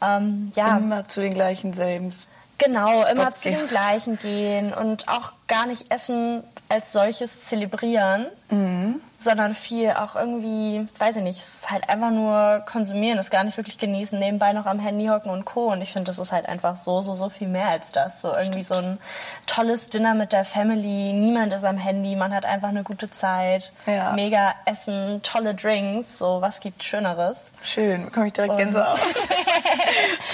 ähm, 0.03 0.51
ja, 0.55 0.79
immer 0.79 1.07
zu 1.07 1.21
den 1.21 1.35
gleichen 1.35 1.75
Sames. 1.75 2.29
Genau, 2.59 2.91
Spots 3.01 3.11
immer 3.11 3.31
zu 3.31 3.51
den 3.51 3.69
gleichen 3.69 4.19
gehen 4.19 4.73
und 4.73 5.09
auch 5.09 5.33
gar 5.53 5.67
nicht 5.67 5.91
essen 5.91 6.43
als 6.69 6.93
solches 6.93 7.45
zelebrieren, 7.47 8.27
mhm 8.51 9.01
sondern 9.23 9.55
viel 9.55 9.91
auch 9.91 10.17
irgendwie, 10.17 10.87
weiß 10.99 11.17
ich 11.17 11.23
nicht, 11.23 11.39
es 11.39 11.55
ist 11.55 11.71
halt 11.71 11.89
einfach 11.89 12.11
nur 12.11 12.63
konsumieren, 12.67 13.19
es 13.19 13.31
gar 13.31 13.45
nicht 13.45 13.57
wirklich 13.57 13.79
genießen, 13.79 14.19
nebenbei 14.19 14.53
noch 14.53 14.67
am 14.67 14.79
Handy 14.79 15.07
hocken 15.07 15.31
und 15.31 15.45
Co. 15.45 15.73
Und 15.73 15.81
ich 15.81 15.93
finde, 15.93 16.07
das 16.07 16.19
ist 16.19 16.33
halt 16.33 16.49
einfach 16.49 16.77
so, 16.77 17.01
so, 17.01 17.15
so 17.15 17.29
viel 17.29 17.49
mehr 17.49 17.69
als 17.69 17.91
das. 17.93 18.21
So 18.21 18.29
irgendwie 18.29 18.65
Stimmt. 18.65 18.67
so 18.67 18.75
ein 18.75 18.99
tolles 19.47 19.87
Dinner 19.87 20.15
mit 20.15 20.33
der 20.33 20.45
Family, 20.45 21.13
niemand 21.13 21.53
ist 21.53 21.65
am 21.65 21.77
Handy, 21.77 22.17
man 22.17 22.35
hat 22.35 22.45
einfach 22.45 22.69
eine 22.69 22.83
gute 22.83 23.11
Zeit, 23.11 23.73
ja. 23.87 24.13
mega 24.13 24.55
Essen, 24.65 25.23
tolle 25.23 25.55
Drinks, 25.55 26.19
so 26.19 26.41
was 26.41 26.61
gibt 26.61 26.83
Schöneres. 26.83 27.53
Schön, 27.63 28.07
bekomme 28.07 28.27
ich 28.27 28.33
direkt 28.33 28.57
Gänsehaut. 28.57 29.01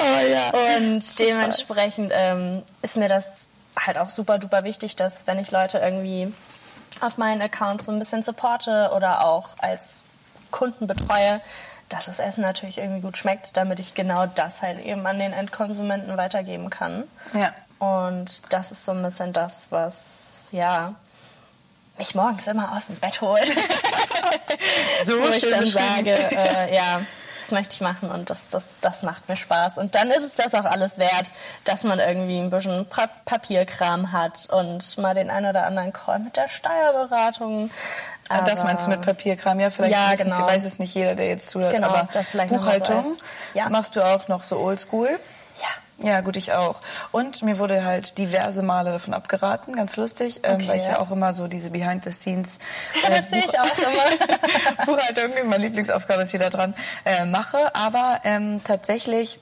oh, 0.01 0.27
ja. 0.31 0.51
Und 0.77 1.19
dementsprechend 1.19 2.13
ähm, 2.15 2.63
ist 2.83 2.97
mir 2.97 3.09
das 3.09 3.47
halt 3.87 3.99
auch 3.99 4.09
super 4.09 4.39
duper 4.39 4.65
wichtig, 4.65 4.97
dass 4.97 5.27
wenn 5.27 5.39
ich 5.39 5.51
Leute 5.51 5.79
irgendwie 5.79 6.33
auf 7.01 7.19
meinen 7.19 7.41
Accounts 7.43 7.87
so 7.87 7.93
ein 7.93 7.99
bisschen 7.99 8.23
supporte 8.23 8.91
oder 8.95 9.25
auch 9.25 9.51
als 9.61 10.05
Kunden 10.51 10.87
betreue, 10.87 11.41
dass 11.89 12.07
das 12.07 12.19
Essen 12.19 12.43
natürlich 12.43 12.79
irgendwie 12.79 13.01
gut 13.01 13.17
schmeckt, 13.17 13.57
damit 13.57 13.81
ich 13.81 13.95
genau 13.95 14.27
das 14.27 14.63
halt 14.63 14.85
eben 14.85 15.07
an 15.07 15.19
den 15.19 15.33
Endkonsumenten 15.33 16.17
weitergeben 16.17 16.71
kann. 16.71 17.05
Ja. 17.33 17.55
Und 17.79 18.43
das 18.51 18.73
ist 18.73 18.85
so 18.85 18.93
ein 18.93 19.03
bisschen 19.03 19.33
das, 19.33 19.71
was, 19.71 20.49
ja, 20.53 20.95
mich 21.97 22.15
morgens 22.15 22.47
immer 22.47 22.77
aus 22.77 22.87
dem 22.87 22.97
Bett 22.97 23.21
holt. 23.21 23.47
so 25.05 25.13
Wo 25.21 25.29
ich 25.29 25.49
dann 25.49 25.67
sage, 25.67 26.11
äh, 26.11 26.75
ja, 26.75 27.01
das 27.49 27.53
möchte 27.57 27.75
ich 27.77 27.81
machen 27.81 28.11
und 28.11 28.29
das, 28.29 28.49
das, 28.51 28.77
das 28.83 29.03
macht 29.03 29.27
mir 29.27 29.37
Spaß. 29.37 29.79
Und 29.79 29.95
dann 29.95 30.11
ist 30.11 30.23
es 30.23 30.35
das 30.35 30.55
auch 30.55 30.67
alles 30.67 30.99
wert, 30.99 31.31
dass 31.65 31.83
man 31.83 31.99
irgendwie 31.99 32.39
ein 32.39 32.51
bisschen 32.51 32.87
Papierkram 33.25 34.13
hat 34.13 34.51
und 34.51 34.99
mal 34.99 35.15
den 35.15 35.31
einen 35.31 35.47
oder 35.47 35.65
anderen 35.65 35.95
Call 35.95 36.19
mit 36.19 36.37
der 36.37 36.49
Steuerberatung. 36.49 37.71
Aber 38.29 38.51
das 38.51 38.65
meinst 38.65 38.87
du 38.87 38.91
mit 38.91 39.01
Papierkram? 39.01 39.61
Ja, 39.61 39.71
vielleicht 39.71 39.93
ja, 39.93 40.15
genau. 40.15 40.47
weiß 40.47 40.67
es 40.67 40.79
nicht 40.79 40.95
jeder, 40.95 41.15
der 41.15 41.29
jetzt 41.29 41.51
zuhört. 41.51 41.73
Genau, 41.73 41.89
aber 41.89 42.09
das 42.13 42.33
vielleicht 42.33 42.51
Buchhaltung 42.51 43.15
so 43.15 43.21
ja. 43.55 43.71
machst 43.71 43.97
du 43.97 44.03
auch 44.03 44.29
noch 44.29 44.45
so 44.45 44.59
oldschool? 44.59 45.19
Ja. 45.57 45.69
Ja, 46.01 46.21
gut, 46.21 46.37
ich 46.37 46.53
auch. 46.53 46.81
Und 47.11 47.43
mir 47.43 47.59
wurde 47.59 47.85
halt 47.85 48.19
diverse 48.19 48.63
Male 48.63 48.93
davon 48.93 49.15
abgeraten, 49.15 49.75
ganz 49.75 49.97
lustig, 49.97 50.41
ähm, 50.45 50.57
okay. 50.57 50.69
weil 50.69 50.79
ich 50.79 50.87
ja 50.87 51.01
auch 51.01 51.11
immer 51.11 51.33
so 51.33 51.49
diese 51.49 51.71
Behind-the-Scenes 51.71 52.61
äh, 53.05 53.11
das 53.11 53.29
sehe 53.29 53.45
ich 53.45 53.59
auch 53.59 53.79
immer. 53.79 54.87
Buchhaltung, 54.87 55.49
meine 55.49 55.65
Lieblingsaufgabe 55.65 56.23
ist 56.23 56.33
wieder 56.33 56.51
dran, 56.51 56.75
äh, 57.05 57.25
mache. 57.25 57.75
Aber 57.75 58.21
ähm, 58.23 58.61
tatsächlich 58.63 59.41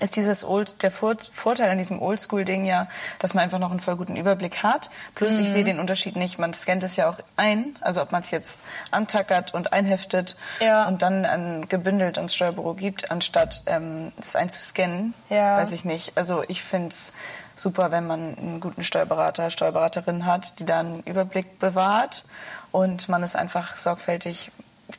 ist 0.00 0.16
dieses 0.16 0.44
Old, 0.44 0.82
der 0.82 0.90
Vorteil 0.90 1.70
an 1.70 1.78
diesem 1.78 2.00
Oldschool-Ding 2.00 2.64
ja, 2.64 2.88
dass 3.18 3.34
man 3.34 3.44
einfach 3.44 3.58
noch 3.58 3.70
einen 3.70 3.80
voll 3.80 3.96
guten 3.96 4.16
Überblick 4.16 4.62
hat. 4.62 4.90
Plus 5.14 5.38
mhm. 5.38 5.44
ich 5.44 5.50
sehe 5.50 5.64
den 5.64 5.78
Unterschied 5.78 6.16
nicht. 6.16 6.38
Man 6.38 6.54
scannt 6.54 6.82
es 6.82 6.96
ja 6.96 7.08
auch 7.08 7.18
ein, 7.36 7.76
also 7.80 8.02
ob 8.02 8.12
man 8.12 8.22
es 8.22 8.30
jetzt 8.30 8.58
antackert 8.90 9.54
und 9.54 9.72
einheftet 9.72 10.36
ja. 10.60 10.88
und 10.88 11.02
dann 11.02 11.24
an, 11.24 11.68
gebündelt 11.68 12.18
ans 12.18 12.34
Steuerbüro 12.34 12.74
gibt, 12.74 13.10
anstatt 13.10 13.62
ähm, 13.66 14.12
das 14.16 14.36
einzuscannen, 14.36 15.14
ja. 15.28 15.56
weiß 15.56 15.72
ich 15.72 15.84
nicht. 15.84 16.16
Also 16.16 16.42
ich 16.48 16.62
finde 16.62 16.88
es 16.88 17.12
super, 17.54 17.90
wenn 17.90 18.06
man 18.06 18.36
einen 18.38 18.60
guten 18.60 18.82
Steuerberater, 18.82 19.50
Steuerberaterin 19.50 20.24
hat, 20.24 20.58
die 20.58 20.66
dann 20.66 20.86
einen 20.86 21.02
Überblick 21.02 21.58
bewahrt 21.58 22.24
und 22.72 23.08
man 23.08 23.22
es 23.22 23.36
einfach 23.36 23.78
sorgfältig 23.78 24.50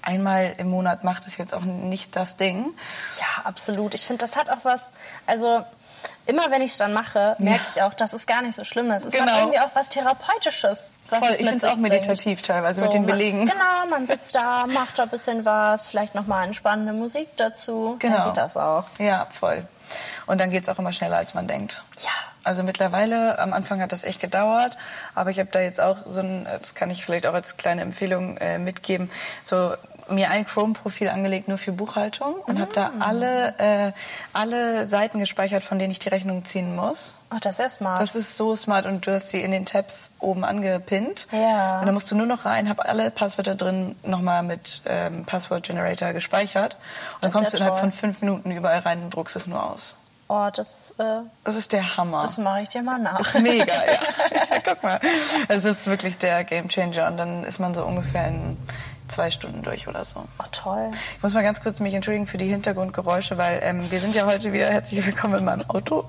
einmal 0.02 0.54
im 0.58 0.70
Monat 0.70 1.04
macht, 1.04 1.26
ist 1.26 1.38
jetzt 1.38 1.54
auch 1.54 1.62
nicht 1.62 2.16
das 2.16 2.38
Ding. 2.38 2.66
Ja, 3.20 3.46
absolut. 3.46 3.94
Ich 3.94 4.06
finde, 4.06 4.22
das 4.26 4.36
hat 4.36 4.50
auch 4.50 4.64
was, 4.64 4.92
also 5.28 5.64
immer 6.26 6.50
wenn 6.50 6.62
ich 6.62 6.72
es 6.72 6.78
dann 6.78 6.94
mache, 6.94 7.36
merke 7.40 7.66
ich 7.74 7.82
auch, 7.82 7.94
dass 7.94 8.14
es 8.14 8.26
gar 8.26 8.42
nicht 8.42 8.56
so 8.56 8.64
schlimm 8.64 8.92
ist. 8.92 9.06
Es 9.06 9.12
genau. 9.12 9.32
hat 9.32 9.40
irgendwie 9.40 9.60
auch 9.60 9.70
was 9.74 9.90
Therapeutisches. 9.90 10.94
Was 11.10 11.20
Voll, 11.20 11.30
ich 11.32 11.48
finde 11.48 11.58
es 11.58 11.66
auch 11.66 11.78
meditativ 11.78 12.42
teilweise 12.42 12.80
so, 12.80 12.86
mit 12.86 12.94
den 12.94 13.06
Belegen. 13.06 13.40
Man, 13.40 13.48
genau, 13.48 13.88
man 13.90 14.08
sitzt 14.08 14.36
da, 14.36 14.66
macht 14.68 15.00
da 15.00 15.04
ein 15.04 15.10
bisschen 15.10 15.46
was, 15.46 15.88
vielleicht 15.88 16.16
nochmal 16.16 16.46
entspannende 16.46 16.94
Musik 16.94 17.30
dazu. 17.38 17.98
Genau. 18.00 18.18
Dann 18.18 18.26
geht 18.28 18.38
das 18.38 18.58
auch. 18.58 18.86
Ja, 18.98 19.28
voll. 19.30 19.68
Und 20.26 20.40
dann 20.40 20.50
geht 20.50 20.64
es 20.64 20.70
auch 20.70 20.80
immer 20.80 20.94
schneller, 20.94 21.18
als 21.18 21.34
man 21.34 21.48
denkt. 21.48 21.84
Ja. 22.00 22.10
Also 22.44 22.64
mittlerweile, 22.64 23.38
am 23.40 23.54
Anfang 23.54 23.82
hat 23.82 23.92
das 23.92 24.04
echt 24.04 24.20
gedauert, 24.20 24.78
aber 25.16 25.30
ich 25.30 25.40
habe 25.40 25.50
da 25.52 25.60
jetzt 25.60 25.80
auch 25.80 25.98
so 26.06 26.22
ein, 26.22 26.48
das 26.60 26.74
kann 26.76 26.90
ich 26.90 27.06
vielleicht 27.06 27.28
auch 27.28 27.34
als 27.36 27.58
kleine 27.58 27.82
Empfehlung 27.82 28.38
äh, 28.38 28.58
mitgeben, 28.58 29.10
so 29.44 29.74
mir 30.10 30.32
ein 30.32 30.46
Chrome-Profil 30.46 31.10
angelegt 31.10 31.48
nur 31.48 31.58
für 31.58 31.72
Buchhaltung 31.72 32.34
und 32.46 32.60
habe 32.60 32.74
da 32.74 32.92
alle, 33.00 33.58
äh, 33.60 33.92
alle 34.34 34.86
Seiten 34.86 35.20
gespeichert, 35.20 35.64
von 35.64 35.80
denen 35.80 35.92
ich 35.92 36.00
die 36.00 36.10
Rechnung 36.10 36.44
ziehen 36.44 36.76
muss. 36.76 37.16
Ach, 37.30 37.40
das 37.40 37.54
ist 37.54 37.60
ja 37.60 37.70
smart. 37.70 38.02
Das 38.02 38.16
ist 38.16 38.36
so 38.36 38.56
smart 38.56 38.86
und 38.88 39.08
du 39.08 39.14
hast 39.14 39.30
sie 39.30 39.42
in 39.42 39.52
den 39.52 39.66
Tabs 39.66 40.12
oben 40.20 40.44
angepinnt. 40.44 41.28
Ja. 41.32 41.80
Und 41.80 41.86
dann 41.86 41.94
musst 41.94 42.12
du 42.12 42.16
nur 42.16 42.26
noch 42.26 42.44
rein, 42.46 42.68
habe 42.68 42.86
alle 42.86 43.12
Passwörter 43.12 43.56
drin 43.56 43.96
nochmal 44.04 44.44
mit 44.44 44.82
ähm, 44.86 45.24
Passwort 45.26 45.64
Generator 45.64 46.12
gespeichert. 46.14 46.74
Und 46.74 46.82
dann 46.82 46.92
Das 47.22 47.28
ist 47.30 47.34
kommst 47.34 47.54
ja 47.54 47.58
du 47.60 47.64
innerhalb 47.64 47.82
toll. 47.82 47.92
von 47.92 47.98
fünf 47.98 48.22
Minuten 48.22 48.52
überall 48.52 48.80
rein 48.80 49.04
und 49.04 49.16
druckst 49.16 49.36
es 49.36 49.48
nur 49.48 49.64
aus. 49.64 49.96
Oh, 50.32 50.50
das, 50.56 50.96
äh, 50.98 51.22
Das 51.44 51.56
ist 51.56 51.74
der 51.74 51.98
Hammer. 51.98 52.22
das 52.22 52.38
mache 52.38 52.62
ich 52.62 52.70
dir 52.70 52.82
mal 52.82 53.00
nach. 53.00 53.20
ist 53.20 53.40
mega, 53.40 53.66
ja. 53.66 53.92
ja. 53.92 54.60
Guck 54.64 54.84
mal. 54.84 55.00
Es 55.48 55.66
ist 55.66 55.88
wirklich 55.88 56.18
der 56.18 56.44
Gamechanger 56.44 57.08
und 57.08 57.18
dann 57.18 57.44
ist 57.44 57.60
man 57.60 57.74
so 57.74 57.84
ungefähr 57.84 58.28
in 58.28 58.58
zwei 59.12 59.30
Stunden 59.30 59.62
durch 59.62 59.88
oder 59.88 60.06
so. 60.06 60.24
Oh, 60.40 60.44
toll. 60.52 60.90
Ich 61.18 61.24
muss 61.24 61.34
mal 61.34 61.44
ganz 61.44 61.62
kurz 61.62 61.80
mich 61.80 61.94
entschuldigen 61.94 62.28
für 62.28 62.38
die 62.38 62.48
Hintergrundgeräusche, 62.48 63.38
weil 63.38 63.60
ähm, 63.62 63.92
wir 63.92 64.00
sind 64.00 64.16
ja 64.16 64.26
heute 64.26 64.54
wieder 64.54 64.68
herzlich 64.68 65.06
willkommen 65.06 65.40
in 65.40 65.46
meinem 65.46 65.70
Auto. 65.70 66.06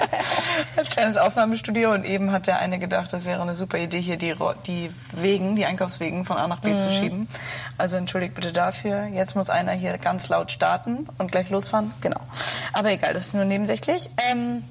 Als 0.76 0.90
kleines 0.90 1.16
Aufnahmestudio 1.16 1.92
und 1.92 2.04
eben 2.04 2.30
hat 2.30 2.46
der 2.46 2.60
eine 2.60 2.78
gedacht, 2.78 3.12
das 3.12 3.24
wäre 3.24 3.42
eine 3.42 3.56
super 3.56 3.78
Idee, 3.78 4.00
hier 4.00 4.16
die, 4.16 4.34
die 4.66 4.90
Wegen, 5.12 5.56
die 5.56 5.66
Einkaufswegen 5.66 6.24
von 6.24 6.36
A 6.36 6.46
nach 6.46 6.60
B 6.60 6.78
zu 6.78 6.92
schieben. 6.92 7.28
Also 7.76 7.96
entschuldigt 7.96 8.34
bitte 8.34 8.52
dafür. 8.52 9.06
Jetzt 9.06 9.34
muss 9.34 9.50
einer 9.50 9.72
hier 9.72 9.98
ganz 9.98 10.28
laut 10.28 10.52
starten 10.52 11.08
und 11.18 11.32
gleich 11.32 11.50
losfahren. 11.50 11.92
Genau. 12.00 12.20
Aber 12.72 12.90
egal, 12.90 13.14
das 13.14 13.28
ist 13.28 13.34
nur 13.34 13.44
nebensächlich. 13.44 14.10
Ähm, 14.30 14.64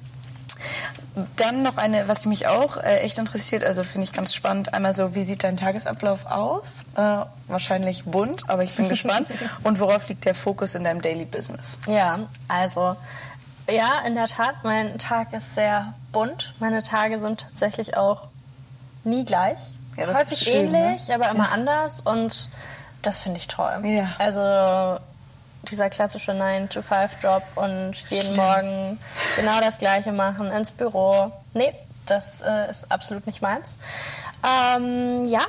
dann 1.36 1.62
noch 1.62 1.76
eine, 1.76 2.08
was 2.08 2.26
mich 2.26 2.46
auch 2.46 2.76
äh, 2.76 2.98
echt 3.00 3.18
interessiert, 3.18 3.64
also 3.64 3.82
finde 3.82 4.04
ich 4.04 4.12
ganz 4.12 4.34
spannend. 4.34 4.74
Einmal 4.74 4.94
so, 4.94 5.14
wie 5.14 5.24
sieht 5.24 5.44
dein 5.44 5.56
Tagesablauf 5.56 6.26
aus? 6.26 6.84
Äh, 6.96 7.24
wahrscheinlich 7.46 8.04
bunt, 8.04 8.48
aber 8.48 8.62
ich 8.62 8.74
bin 8.74 8.88
gespannt. 8.88 9.28
Und 9.64 9.80
worauf 9.80 10.08
liegt 10.08 10.24
der 10.24 10.34
Fokus 10.34 10.74
in 10.74 10.84
deinem 10.84 11.00
Daily 11.00 11.24
Business? 11.24 11.78
Ja, 11.86 12.20
also 12.48 12.96
ja, 13.70 14.00
in 14.06 14.14
der 14.14 14.26
Tat, 14.26 14.64
mein 14.64 14.98
Tag 14.98 15.32
ist 15.32 15.54
sehr 15.54 15.92
bunt. 16.12 16.54
Meine 16.58 16.82
Tage 16.82 17.18
sind 17.18 17.42
tatsächlich 17.42 17.96
auch 17.96 18.28
nie 19.04 19.24
gleich. 19.24 19.58
Ja, 19.96 20.14
Häufig 20.14 20.38
schön, 20.38 20.74
ähnlich, 20.74 21.08
ne? 21.08 21.14
aber 21.14 21.30
immer 21.30 21.50
anders 21.52 22.00
und 22.00 22.48
das 23.02 23.18
finde 23.20 23.38
ich 23.38 23.48
toll. 23.48 23.82
Ja. 23.84 24.10
Also 24.18 25.00
dieser 25.64 25.90
klassische 25.90 26.32
9-to-5-Job 26.32 27.42
und 27.56 27.92
jeden 28.10 28.36
Morgen 28.36 28.98
genau 29.36 29.60
das 29.60 29.78
Gleiche 29.78 30.12
machen, 30.12 30.50
ins 30.50 30.72
Büro. 30.72 31.32
Nee, 31.54 31.72
das 32.06 32.40
äh, 32.40 32.70
ist 32.70 32.90
absolut 32.90 33.26
nicht 33.26 33.42
meins. 33.42 33.78
Ähm, 34.44 35.26
ja, 35.26 35.44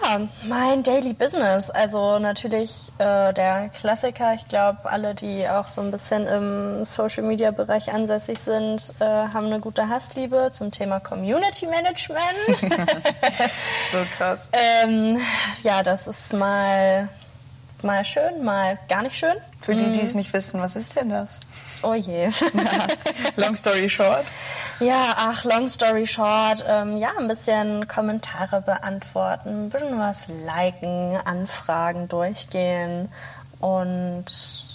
mein 0.48 0.82
Daily 0.82 1.14
Business. 1.14 1.70
Also 1.70 2.18
natürlich 2.18 2.92
äh, 2.98 3.34
der 3.34 3.70
Klassiker. 3.70 4.34
Ich 4.34 4.48
glaube, 4.48 4.80
alle, 4.86 5.14
die 5.14 5.48
auch 5.48 5.70
so 5.70 5.82
ein 5.82 5.92
bisschen 5.92 6.26
im 6.26 6.86
Social 6.86 7.24
Media 7.24 7.52
Bereich 7.52 7.94
ansässig 7.94 8.40
sind, 8.40 8.94
äh, 9.00 9.06
haben 9.06 9.46
eine 9.46 9.60
gute 9.60 9.88
Hassliebe 9.88 10.50
zum 10.52 10.72
Thema 10.72 11.00
Community 11.00 11.68
Management. 11.68 12.20
So 13.92 13.98
krass. 14.18 14.50
ähm, 14.84 15.20
ja, 15.64 15.82
das 15.82 16.08
ist 16.08 16.34
mal, 16.34 17.10
mal 17.84 18.04
schön, 18.04 18.44
mal 18.44 18.78
gar 18.88 19.02
nicht 19.02 19.16
schön. 19.16 19.36
Für 19.62 19.76
die, 19.76 19.92
die 19.92 20.02
es 20.02 20.16
nicht 20.16 20.32
wissen, 20.34 20.62
was 20.62 20.76
ist 20.76 20.96
denn 20.96 21.10
das? 21.10 21.42
Oh 21.84 21.94
je. 21.94 22.30
Long 23.36 23.56
story 23.56 23.90
short. 23.90 24.26
Ja, 24.80 25.14
ach, 25.18 25.44
long 25.44 25.68
story 25.68 26.08
short, 26.08 26.64
ähm, 26.68 26.98
ja, 26.98 27.10
ein 27.18 27.28
bisschen 27.28 27.88
Kommentare 27.88 28.62
beantworten, 28.62 29.66
ein 29.66 29.70
bisschen 29.70 30.00
was 30.00 30.28
liken, 30.46 31.18
Anfragen 31.26 32.08
durchgehen 32.08 33.10
und 33.60 34.26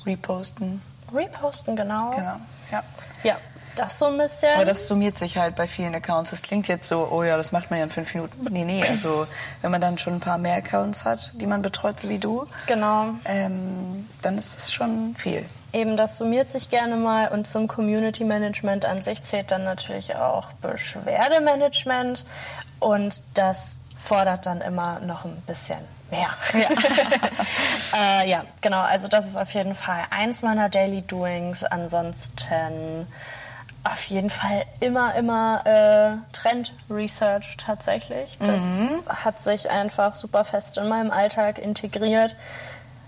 Reposten. 0.04 0.82
reposten, 1.12 1.76
genau. 1.76 2.11
Genau. 2.11 2.37
Ja. 2.70 2.82
Ja, 3.23 3.37
das 3.76 3.98
so 3.98 4.06
ein 4.06 4.18
bisschen. 4.18 4.54
Aber 4.54 4.64
das 4.64 4.88
summiert 4.88 5.18
sich 5.18 5.36
halt 5.36 5.56
bei 5.56 5.66
vielen 5.66 5.94
Accounts. 5.94 6.30
Das 6.30 6.42
klingt 6.42 6.68
jetzt 6.68 6.88
so, 6.88 7.08
oh 7.10 7.22
ja, 7.22 7.36
das 7.36 7.52
macht 7.52 7.70
man 7.70 7.78
ja 7.78 7.84
in 7.84 7.90
fünf 7.90 8.14
Minuten. 8.14 8.46
Nee, 8.50 8.64
nee, 8.64 8.84
also 8.84 9.26
wenn 9.62 9.70
man 9.70 9.80
dann 9.80 9.98
schon 9.98 10.14
ein 10.14 10.20
paar 10.20 10.38
mehr 10.38 10.56
Accounts 10.56 11.04
hat, 11.04 11.32
die 11.34 11.46
man 11.46 11.62
betreut, 11.62 12.00
so 12.00 12.08
wie 12.08 12.18
du, 12.18 12.46
genau. 12.66 13.10
ähm, 13.24 14.08
dann 14.22 14.38
ist 14.38 14.56
das 14.56 14.72
schon 14.72 15.14
viel. 15.16 15.44
Eben, 15.72 15.96
das 15.96 16.18
summiert 16.18 16.50
sich 16.50 16.70
gerne 16.70 16.96
mal 16.96 17.28
und 17.28 17.46
zum 17.46 17.66
Community 17.66 18.24
Management 18.24 18.84
an 18.84 19.02
sich 19.02 19.22
zählt 19.22 19.50
dann 19.50 19.64
natürlich 19.64 20.14
auch 20.14 20.52
Beschwerdemanagement 20.52 22.24
und 22.78 23.22
das 23.34 23.80
fordert 23.96 24.46
dann 24.46 24.60
immer 24.60 25.00
noch 25.00 25.24
ein 25.24 25.42
bisschen 25.46 25.78
mehr. 26.10 26.28
Ja. 26.52 28.22
äh, 28.22 28.30
ja, 28.30 28.44
genau, 28.60 28.82
also 28.82 29.08
das 29.08 29.26
ist 29.26 29.36
auf 29.36 29.52
jeden 29.54 29.74
Fall 29.74 30.04
eins 30.10 30.42
meiner 30.42 30.68
Daily 30.68 31.02
Doings. 31.02 31.64
Ansonsten 31.64 33.06
auf 33.84 34.04
jeden 34.04 34.30
Fall 34.30 34.64
immer, 34.80 35.14
immer 35.14 35.62
äh, 35.66 36.32
Trend-Research 36.32 37.58
tatsächlich. 37.58 38.38
Das 38.38 38.64
hat 39.08 39.40
sich 39.40 39.70
einfach 39.70 40.14
super 40.14 40.44
fest 40.44 40.78
in 40.78 40.88
meinem 40.88 41.10
Alltag 41.10 41.58
integriert. 41.58 42.34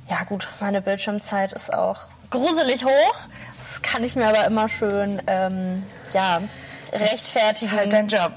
Ja 0.08 0.22
gut, 0.24 0.48
meine 0.60 0.82
Bildschirmzeit 0.82 1.52
ist 1.52 1.74
auch 1.74 2.00
gruselig 2.30 2.84
hoch. 2.84 3.16
Das 3.56 3.80
kann 3.82 4.04
ich 4.04 4.16
mir 4.16 4.28
aber 4.28 4.44
immer 4.44 4.68
schön, 4.68 5.20
ähm, 5.26 5.82
ja, 6.12 6.42
rechtfertigen. 6.92 7.72
ist 7.72 7.76
halt 7.76 7.92
dein 7.92 8.08
Job. 8.08 8.32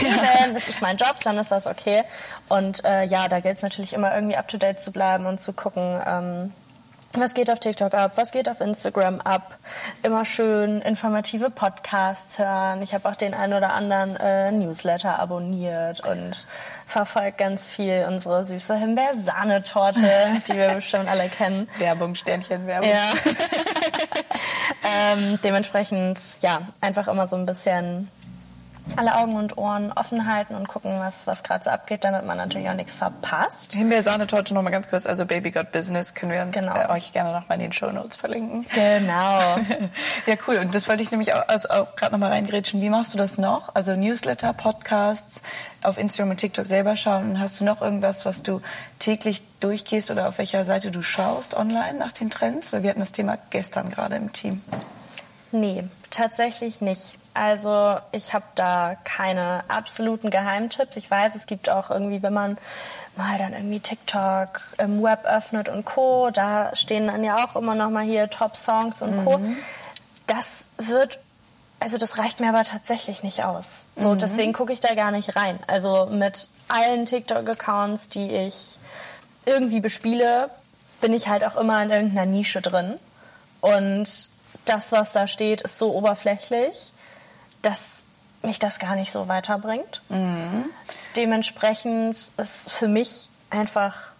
Ja, 0.00 0.44
eben, 0.44 0.56
es 0.56 0.68
ist 0.68 0.80
mein 0.80 0.96
Job, 0.96 1.16
dann 1.22 1.38
ist 1.38 1.52
das 1.52 1.66
okay. 1.66 2.02
Und 2.48 2.84
äh, 2.84 3.04
ja, 3.04 3.28
da 3.28 3.40
gilt 3.40 3.56
es 3.56 3.62
natürlich 3.62 3.92
immer 3.92 4.14
irgendwie 4.14 4.36
up-to-date 4.36 4.80
zu 4.80 4.92
bleiben 4.92 5.26
und 5.26 5.40
zu 5.40 5.52
gucken, 5.52 6.00
ähm, 6.06 6.52
was 7.14 7.34
geht 7.34 7.50
auf 7.50 7.60
TikTok 7.60 7.94
ab, 7.94 8.12
was 8.16 8.32
geht 8.32 8.48
auf 8.48 8.60
Instagram 8.60 9.20
ab. 9.20 9.56
Immer 10.02 10.24
schön 10.24 10.80
informative 10.80 11.50
Podcasts 11.50 12.38
hören. 12.38 12.82
Ich 12.82 12.94
habe 12.94 13.08
auch 13.08 13.16
den 13.16 13.34
einen 13.34 13.54
oder 13.54 13.74
anderen 13.74 14.16
äh, 14.16 14.50
Newsletter 14.52 15.18
abonniert 15.18 16.06
und 16.06 16.46
verfolgt 16.86 17.38
ganz 17.38 17.66
viel 17.66 18.06
unsere 18.08 18.44
süße 18.44 18.76
Himbeersahnetorte, 18.76 20.00
die 20.48 20.54
wir 20.54 20.74
bestimmt 20.74 21.08
alle 21.08 21.28
kennen. 21.28 21.68
Werbung, 21.78 22.14
Sternchen, 22.14 22.66
Werbung. 22.66 22.90
Ja. 22.90 23.12
ähm, 25.12 25.38
dementsprechend, 25.42 26.36
ja, 26.40 26.60
einfach 26.80 27.08
immer 27.08 27.26
so 27.26 27.36
ein 27.36 27.46
bisschen 27.46 28.08
alle 28.96 29.16
Augen 29.16 29.34
und 29.36 29.56
Ohren 29.56 29.92
offen 29.92 30.26
halten 30.32 30.54
und 30.54 30.68
gucken, 30.68 30.98
was, 30.98 31.26
was 31.26 31.42
gerade 31.42 31.64
so 31.64 31.70
abgeht, 31.70 32.04
damit 32.04 32.26
man 32.26 32.36
natürlich 32.36 32.68
auch 32.68 32.74
nichts 32.74 32.96
verpasst. 32.96 33.72
Himbeersahnetorte 33.72 34.52
noch 34.54 34.62
mal 34.62 34.70
ganz 34.70 34.90
kurz, 34.90 35.06
also 35.06 35.24
Baby 35.24 35.50
Got 35.50 35.72
Business 35.72 36.14
können 36.14 36.32
wir 36.32 36.44
Genau. 36.46 36.74
äh, 36.74 36.88
euch 36.90 37.12
gerne 37.12 37.32
noch 37.32 37.48
mal 37.48 37.54
in 37.54 37.60
den 37.60 37.72
Show 37.72 37.90
Notes 37.90 38.16
verlinken. 38.16 38.66
Genau. 38.74 39.56
ja, 40.26 40.34
cool. 40.46 40.58
Und 40.58 40.74
das 40.74 40.88
wollte 40.88 41.02
ich 41.02 41.10
nämlich 41.10 41.32
auch, 41.34 41.48
also 41.48 41.68
auch 41.70 41.96
gerade 41.96 42.12
noch 42.12 42.18
mal 42.18 42.30
reingrätschen. 42.30 42.80
Wie 42.82 42.90
machst 42.90 43.14
du 43.14 43.18
das 43.18 43.38
noch? 43.38 43.74
Also 43.74 43.94
Newsletter, 43.96 44.52
Podcasts, 44.52 45.42
auf 45.82 45.96
Instagram 45.98 46.30
und 46.32 46.36
TikTok 46.38 46.66
selber 46.66 46.96
schauen. 46.96 47.30
Und 47.30 47.40
hast 47.40 47.60
du 47.60 47.64
noch 47.64 47.80
irgendwas, 47.80 48.26
was 48.26 48.42
du 48.42 48.60
täglich 48.98 49.42
durchgehst 49.60 50.10
oder 50.10 50.28
auf 50.28 50.38
welcher 50.38 50.64
Seite 50.64 50.90
du 50.90 51.02
schaust 51.02 51.56
online 51.56 51.98
nach 51.98 52.12
den 52.12 52.30
Trends? 52.30 52.72
Weil 52.72 52.82
wir 52.82 52.90
hatten 52.90 53.00
das 53.00 53.12
Thema 53.12 53.38
gestern 53.50 53.90
gerade 53.90 54.16
im 54.16 54.32
Team. 54.32 54.62
Nee, 55.52 55.84
tatsächlich 56.10 56.80
nicht. 56.80 57.14
Also 57.34 57.98
ich 58.12 58.34
habe 58.34 58.44
da 58.54 58.96
keine 59.04 59.64
absoluten 59.68 60.30
Geheimtipps. 60.30 60.96
Ich 60.96 61.10
weiß, 61.10 61.34
es 61.34 61.46
gibt 61.46 61.70
auch 61.70 61.90
irgendwie, 61.90 62.22
wenn 62.22 62.32
man 62.32 62.58
mal 63.16 63.38
dann 63.38 63.52
irgendwie 63.52 63.80
TikTok 63.80 64.60
im 64.78 65.02
Web 65.02 65.24
öffnet 65.24 65.68
und 65.68 65.84
Co., 65.84 66.30
da 66.30 66.74
stehen 66.74 67.06
dann 67.06 67.24
ja 67.24 67.44
auch 67.44 67.56
immer 67.56 67.74
noch 67.74 67.90
mal 67.90 68.04
hier 68.04 68.28
Top-Songs 68.28 69.02
und 69.02 69.24
Co. 69.24 69.40
Das 70.26 70.64
wird, 70.78 71.18
also 71.80 71.98
das 71.98 72.18
reicht 72.18 72.40
mir 72.40 72.48
aber 72.48 72.64
tatsächlich 72.64 73.22
nicht 73.22 73.44
aus. 73.44 73.88
So, 73.96 74.14
deswegen 74.14 74.52
gucke 74.52 74.72
ich 74.72 74.80
da 74.80 74.94
gar 74.94 75.10
nicht 75.10 75.36
rein. 75.36 75.58
Also 75.66 76.06
mit 76.06 76.48
allen 76.68 77.06
TikTok-Accounts, 77.06 78.08
die 78.08 78.30
ich 78.30 78.78
irgendwie 79.44 79.80
bespiele, 79.80 80.50
bin 81.00 81.12
ich 81.12 81.28
halt 81.28 81.44
auch 81.44 81.56
immer 81.56 81.82
in 81.82 81.90
irgendeiner 81.90 82.26
Nische 82.26 82.62
drin. 82.62 82.94
Und 83.60 84.28
das, 84.64 84.92
was 84.92 85.12
da 85.12 85.26
steht, 85.26 85.62
ist 85.62 85.78
so 85.78 85.92
oberflächlich, 85.94 86.91
dass 87.62 88.04
mich 88.42 88.58
das 88.58 88.78
gar 88.78 88.96
nicht 88.96 89.12
so 89.12 89.28
weiterbringt. 89.28 90.02
Dementsprechend 91.16 92.16
ist 92.36 92.70
für 92.70 92.88
mich 92.88 93.28
einfach 93.50 94.12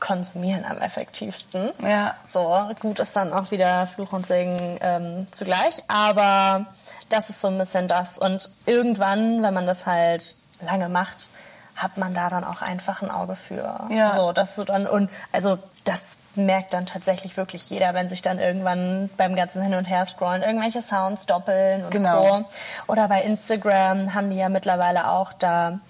konsumieren 0.00 0.64
am 0.64 0.78
effektivsten. 0.78 1.70
Ja. 1.84 2.14
So, 2.28 2.70
gut 2.80 2.98
ist 2.98 3.14
dann 3.14 3.32
auch 3.32 3.50
wieder 3.50 3.86
Fluch 3.86 4.12
und 4.12 4.26
Segen 4.26 4.78
ähm, 4.80 5.26
zugleich, 5.30 5.82
aber 5.88 6.66
das 7.10 7.30
ist 7.30 7.40
so 7.40 7.48
ein 7.48 7.58
bisschen 7.58 7.86
das. 7.86 8.18
Und 8.18 8.48
irgendwann, 8.66 9.42
wenn 9.42 9.54
man 9.54 9.66
das 9.66 9.86
halt 9.86 10.36
lange 10.60 10.88
macht, 10.88 11.28
hat 11.76 11.96
man 11.96 12.14
da 12.14 12.28
dann 12.28 12.44
auch 12.44 12.62
einfach 12.62 13.02
ein 13.02 13.10
Auge 13.10 13.36
für. 13.36 13.88
Ja. 13.90 14.14
So, 14.14 14.32
dass 14.32 14.56
du 14.56 14.64
dann 14.64 14.86
und 14.86 15.10
also 15.32 15.58
das 15.84 16.18
merkt 16.34 16.72
dann 16.72 16.86
tatsächlich 16.86 17.36
wirklich 17.36 17.70
jeder, 17.70 17.94
wenn 17.94 18.08
sich 18.08 18.22
dann 18.22 18.38
irgendwann 18.38 19.10
beim 19.16 19.34
ganzen 19.34 19.62
Hin 19.62 19.74
und 19.74 19.84
Her 19.84 20.06
scrollen 20.06 20.42
irgendwelche 20.42 20.82
Sounds 20.82 21.26
doppeln 21.26 21.84
und 21.84 21.90
Genau. 21.90 22.42
Co. 22.42 22.44
Oder 22.86 23.08
bei 23.08 23.22
Instagram 23.22 24.14
haben 24.14 24.30
die 24.30 24.36
ja 24.36 24.48
mittlerweile 24.48 25.10
auch 25.10 25.32
da 25.32 25.80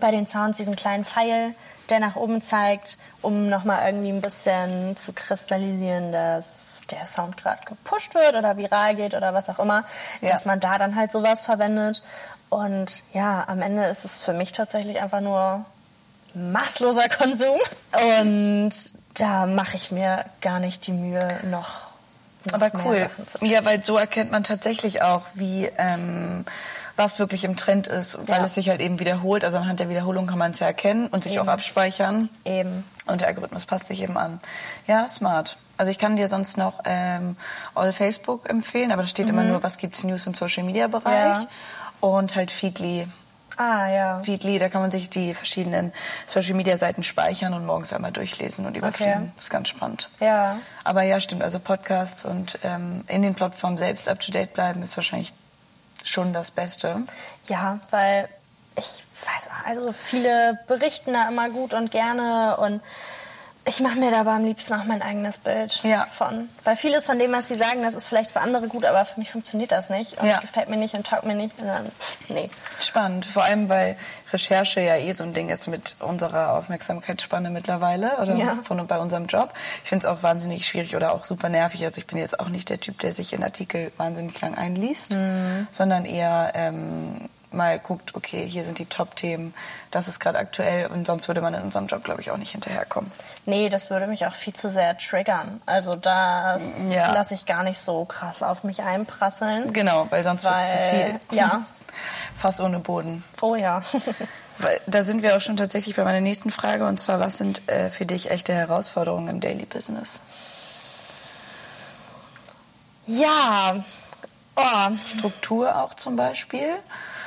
bei 0.00 0.10
den 0.10 0.26
Sounds 0.26 0.56
diesen 0.56 0.76
kleinen 0.76 1.04
Pfeil, 1.04 1.54
der 1.90 2.00
nach 2.00 2.16
oben 2.16 2.40
zeigt, 2.40 2.96
um 3.20 3.48
nochmal 3.48 3.86
irgendwie 3.86 4.08
ein 4.10 4.22
bisschen 4.22 4.96
zu 4.96 5.12
kristallisieren, 5.12 6.12
dass 6.12 6.82
der 6.90 7.04
Sound 7.04 7.36
gerade 7.36 7.62
gepusht 7.66 8.14
wird 8.14 8.34
oder 8.34 8.56
viral 8.56 8.94
geht 8.94 9.14
oder 9.14 9.34
was 9.34 9.50
auch 9.50 9.58
immer, 9.58 9.84
ja. 10.20 10.28
dass 10.30 10.46
man 10.46 10.60
da 10.60 10.78
dann 10.78 10.96
halt 10.96 11.12
sowas 11.12 11.42
verwendet. 11.42 12.02
Und 12.48 13.02
ja, 13.12 13.44
am 13.48 13.60
Ende 13.60 13.84
ist 13.84 14.04
es 14.04 14.18
für 14.18 14.32
mich 14.32 14.52
tatsächlich 14.52 15.00
einfach 15.00 15.20
nur 15.20 15.64
maßloser 16.34 17.08
Konsum. 17.08 17.58
Und 17.92 18.72
da 19.14 19.46
mache 19.46 19.76
ich 19.76 19.90
mir 19.92 20.24
gar 20.40 20.60
nicht 20.60 20.86
die 20.86 20.92
Mühe, 20.92 21.28
noch, 21.50 21.80
noch 22.44 22.54
Aber 22.54 22.70
cool. 22.84 23.08
Ja, 23.40 23.64
weil 23.64 23.84
so 23.84 23.96
erkennt 23.96 24.30
man 24.30 24.44
tatsächlich 24.44 25.02
auch, 25.02 25.22
wie 25.34 25.70
ähm, 25.78 26.44
was 26.96 27.18
wirklich 27.18 27.44
im 27.44 27.56
Trend 27.56 27.88
ist, 27.88 28.18
weil 28.28 28.38
ja. 28.38 28.46
es 28.46 28.54
sich 28.54 28.68
halt 28.68 28.80
eben 28.80 29.00
wiederholt. 29.00 29.44
Also 29.44 29.56
anhand 29.56 29.80
der 29.80 29.88
Wiederholung 29.88 30.26
kann 30.26 30.38
man 30.38 30.52
es 30.52 30.60
ja 30.60 30.66
erkennen 30.66 31.08
und 31.08 31.24
sich 31.24 31.34
eben. 31.34 31.42
auch 31.42 31.52
abspeichern. 31.52 32.28
Eben. 32.44 32.84
Und 33.06 33.20
der 33.20 33.28
Algorithmus 33.28 33.66
passt 33.66 33.88
sich 33.88 34.02
eben 34.02 34.16
an. 34.16 34.40
Ja, 34.86 35.08
smart. 35.08 35.56
Also 35.76 35.90
ich 35.90 35.98
kann 35.98 36.16
dir 36.16 36.28
sonst 36.28 36.56
noch 36.56 36.80
ähm, 36.84 37.36
All 37.74 37.92
Facebook 37.92 38.48
empfehlen, 38.48 38.92
aber 38.92 39.02
da 39.02 39.08
steht 39.08 39.26
mhm. 39.26 39.32
immer 39.32 39.44
nur, 39.44 39.62
was 39.62 39.78
gibt's 39.78 40.04
News 40.04 40.26
im 40.26 40.34
Social 40.34 40.62
Media 40.62 40.86
Bereich. 40.86 41.38
Ja. 41.40 41.46
Und 42.00 42.36
halt 42.36 42.50
Feedly. 42.50 43.08
Ah, 43.56 43.88
ja. 43.88 44.22
Feedly, 44.22 44.58
da 44.58 44.68
kann 44.68 44.80
man 44.80 44.90
sich 44.90 45.10
die 45.10 45.34
verschiedenen 45.34 45.92
Social 46.26 46.54
Media 46.54 46.76
Seiten 46.76 47.02
speichern 47.02 47.54
und 47.54 47.66
morgens 47.66 47.92
einmal 47.92 48.12
durchlesen 48.12 48.66
und 48.66 48.76
überfliegen. 48.76 49.14
Okay. 49.14 49.32
Das 49.36 49.44
ist 49.44 49.50
ganz 49.50 49.68
spannend. 49.68 50.08
Ja. 50.20 50.58
Aber 50.82 51.02
ja, 51.02 51.20
stimmt. 51.20 51.42
Also 51.42 51.60
Podcasts 51.60 52.24
und 52.24 52.58
ähm, 52.64 53.04
in 53.06 53.22
den 53.22 53.34
Plattformen 53.34 53.78
selbst 53.78 54.08
up 54.08 54.20
to 54.20 54.32
date 54.32 54.54
bleiben 54.54 54.82
ist 54.82 54.96
wahrscheinlich 54.96 55.32
schon 56.02 56.32
das 56.32 56.50
Beste. 56.50 57.02
Ja, 57.46 57.78
weil 57.90 58.28
ich 58.76 59.04
weiß, 59.24 59.48
also 59.66 59.92
viele 59.92 60.58
berichten 60.66 61.12
da 61.12 61.28
immer 61.28 61.48
gut 61.48 61.74
und 61.74 61.90
gerne 61.90 62.56
und 62.56 62.82
ich 63.66 63.80
mache 63.80 63.98
mir 63.98 64.10
dabei 64.10 64.32
am 64.32 64.44
liebsten 64.44 64.74
auch 64.74 64.84
mein 64.84 65.00
eigenes 65.00 65.38
Bild 65.38 65.82
ja. 65.84 66.06
von. 66.06 66.48
Weil 66.64 66.76
vieles 66.76 67.06
von 67.06 67.18
dem, 67.18 67.32
was 67.32 67.48
sie 67.48 67.54
sagen, 67.54 67.82
das 67.82 67.94
ist 67.94 68.06
vielleicht 68.06 68.30
für 68.30 68.40
andere 68.40 68.68
gut, 68.68 68.84
aber 68.84 69.04
für 69.04 69.18
mich 69.18 69.30
funktioniert 69.30 69.72
das 69.72 69.88
nicht 69.88 70.18
und 70.20 70.28
ja. 70.28 70.40
gefällt 70.40 70.68
mir 70.68 70.76
nicht 70.76 70.94
und 70.94 71.06
taugt 71.06 71.24
mir 71.24 71.34
nicht. 71.34 71.58
Und 71.58 71.68
dann, 71.68 71.90
nee. 72.28 72.50
Spannend, 72.78 73.24
vor 73.24 73.44
allem 73.44 73.68
weil 73.68 73.96
Recherche 74.32 74.80
ja 74.80 74.96
eh 74.96 75.12
so 75.12 75.24
ein 75.24 75.32
Ding 75.32 75.48
ist 75.48 75.66
mit 75.68 75.96
unserer 76.00 76.58
Aufmerksamkeitsspanne 76.58 77.50
mittlerweile 77.50 78.18
oder 78.18 78.34
ja. 78.34 78.58
von, 78.62 78.86
bei 78.86 78.98
unserem 78.98 79.26
Job. 79.26 79.52
Ich 79.82 79.88
finde 79.88 80.06
es 80.06 80.12
auch 80.12 80.22
wahnsinnig 80.22 80.66
schwierig 80.66 80.94
oder 80.94 81.14
auch 81.14 81.24
super 81.24 81.48
nervig. 81.48 81.84
Also 81.84 81.98
ich 81.98 82.06
bin 82.06 82.18
jetzt 82.18 82.40
auch 82.40 82.48
nicht 82.48 82.68
der 82.68 82.80
Typ, 82.80 82.98
der 82.98 83.12
sich 83.12 83.32
in 83.32 83.42
Artikel 83.42 83.92
wahnsinnig 83.96 84.38
lang 84.42 84.54
einliest, 84.56 85.12
mhm. 85.12 85.68
sondern 85.72 86.04
eher 86.04 86.52
ähm, 86.54 87.28
mal 87.54 87.78
guckt, 87.78 88.14
okay, 88.14 88.46
hier 88.46 88.64
sind 88.64 88.78
die 88.78 88.86
Top-Themen, 88.86 89.54
das 89.90 90.08
ist 90.08 90.20
gerade 90.20 90.38
aktuell 90.38 90.86
und 90.86 91.06
sonst 91.06 91.28
würde 91.28 91.40
man 91.40 91.54
in 91.54 91.62
unserem 91.62 91.86
Job, 91.86 92.04
glaube 92.04 92.20
ich, 92.20 92.30
auch 92.30 92.36
nicht 92.36 92.52
hinterherkommen. 92.52 93.10
Nee, 93.46 93.68
das 93.68 93.90
würde 93.90 94.06
mich 94.06 94.26
auch 94.26 94.34
viel 94.34 94.54
zu 94.54 94.70
sehr 94.70 94.96
triggern. 94.98 95.62
Also 95.66 95.96
das 95.96 96.92
ja. 96.92 97.12
lasse 97.12 97.34
ich 97.34 97.46
gar 97.46 97.62
nicht 97.62 97.78
so 97.78 98.04
krass 98.04 98.42
auf 98.42 98.64
mich 98.64 98.82
einprasseln. 98.82 99.72
Genau, 99.72 100.06
weil 100.10 100.24
sonst 100.24 100.44
wird 100.44 100.56
es 100.56 100.70
zu 100.72 100.78
viel. 100.78 101.20
Ja. 101.30 101.64
Fass 102.36 102.60
ohne 102.60 102.80
Boden. 102.80 103.24
Oh 103.40 103.54
ja. 103.54 103.82
da 104.86 105.04
sind 105.04 105.22
wir 105.22 105.36
auch 105.36 105.40
schon 105.40 105.56
tatsächlich 105.56 105.96
bei 105.96 106.04
meiner 106.04 106.20
nächsten 106.20 106.50
Frage 106.50 106.86
und 106.86 106.98
zwar, 106.98 107.20
was 107.20 107.38
sind 107.38 107.68
äh, 107.68 107.90
für 107.90 108.06
dich 108.06 108.30
echte 108.30 108.52
Herausforderungen 108.52 109.28
im 109.28 109.40
Daily 109.40 109.66
Business? 109.66 110.20
Ja, 113.06 113.84
oh. 114.56 114.90
Struktur 115.16 115.76
auch 115.76 115.94
zum 115.94 116.16
Beispiel. 116.16 116.68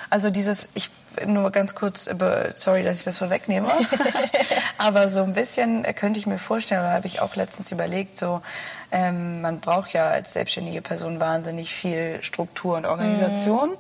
Also 0.09 0.29
dieses, 0.29 0.69
ich 0.73 0.89
nur 1.25 1.51
ganz 1.51 1.75
kurz, 1.75 2.09
sorry, 2.55 2.83
dass 2.83 2.99
ich 2.99 3.05
das 3.05 3.17
vorwegnehme, 3.17 3.67
aber 4.77 5.09
so 5.09 5.23
ein 5.23 5.33
bisschen 5.33 5.83
könnte 5.95 6.19
ich 6.19 6.27
mir 6.27 6.37
vorstellen, 6.37 6.81
oder 6.81 6.91
habe 6.91 7.07
ich 7.07 7.19
auch 7.21 7.35
letztens 7.35 7.71
überlegt, 7.71 8.17
so 8.17 8.41
ähm, 8.91 9.41
man 9.41 9.59
braucht 9.59 9.93
ja 9.93 10.07
als 10.07 10.33
selbstständige 10.33 10.81
Person 10.81 11.19
wahnsinnig 11.19 11.73
viel 11.73 12.19
Struktur 12.21 12.77
und 12.77 12.85
Organisation, 12.85 13.71
mhm. 13.71 13.77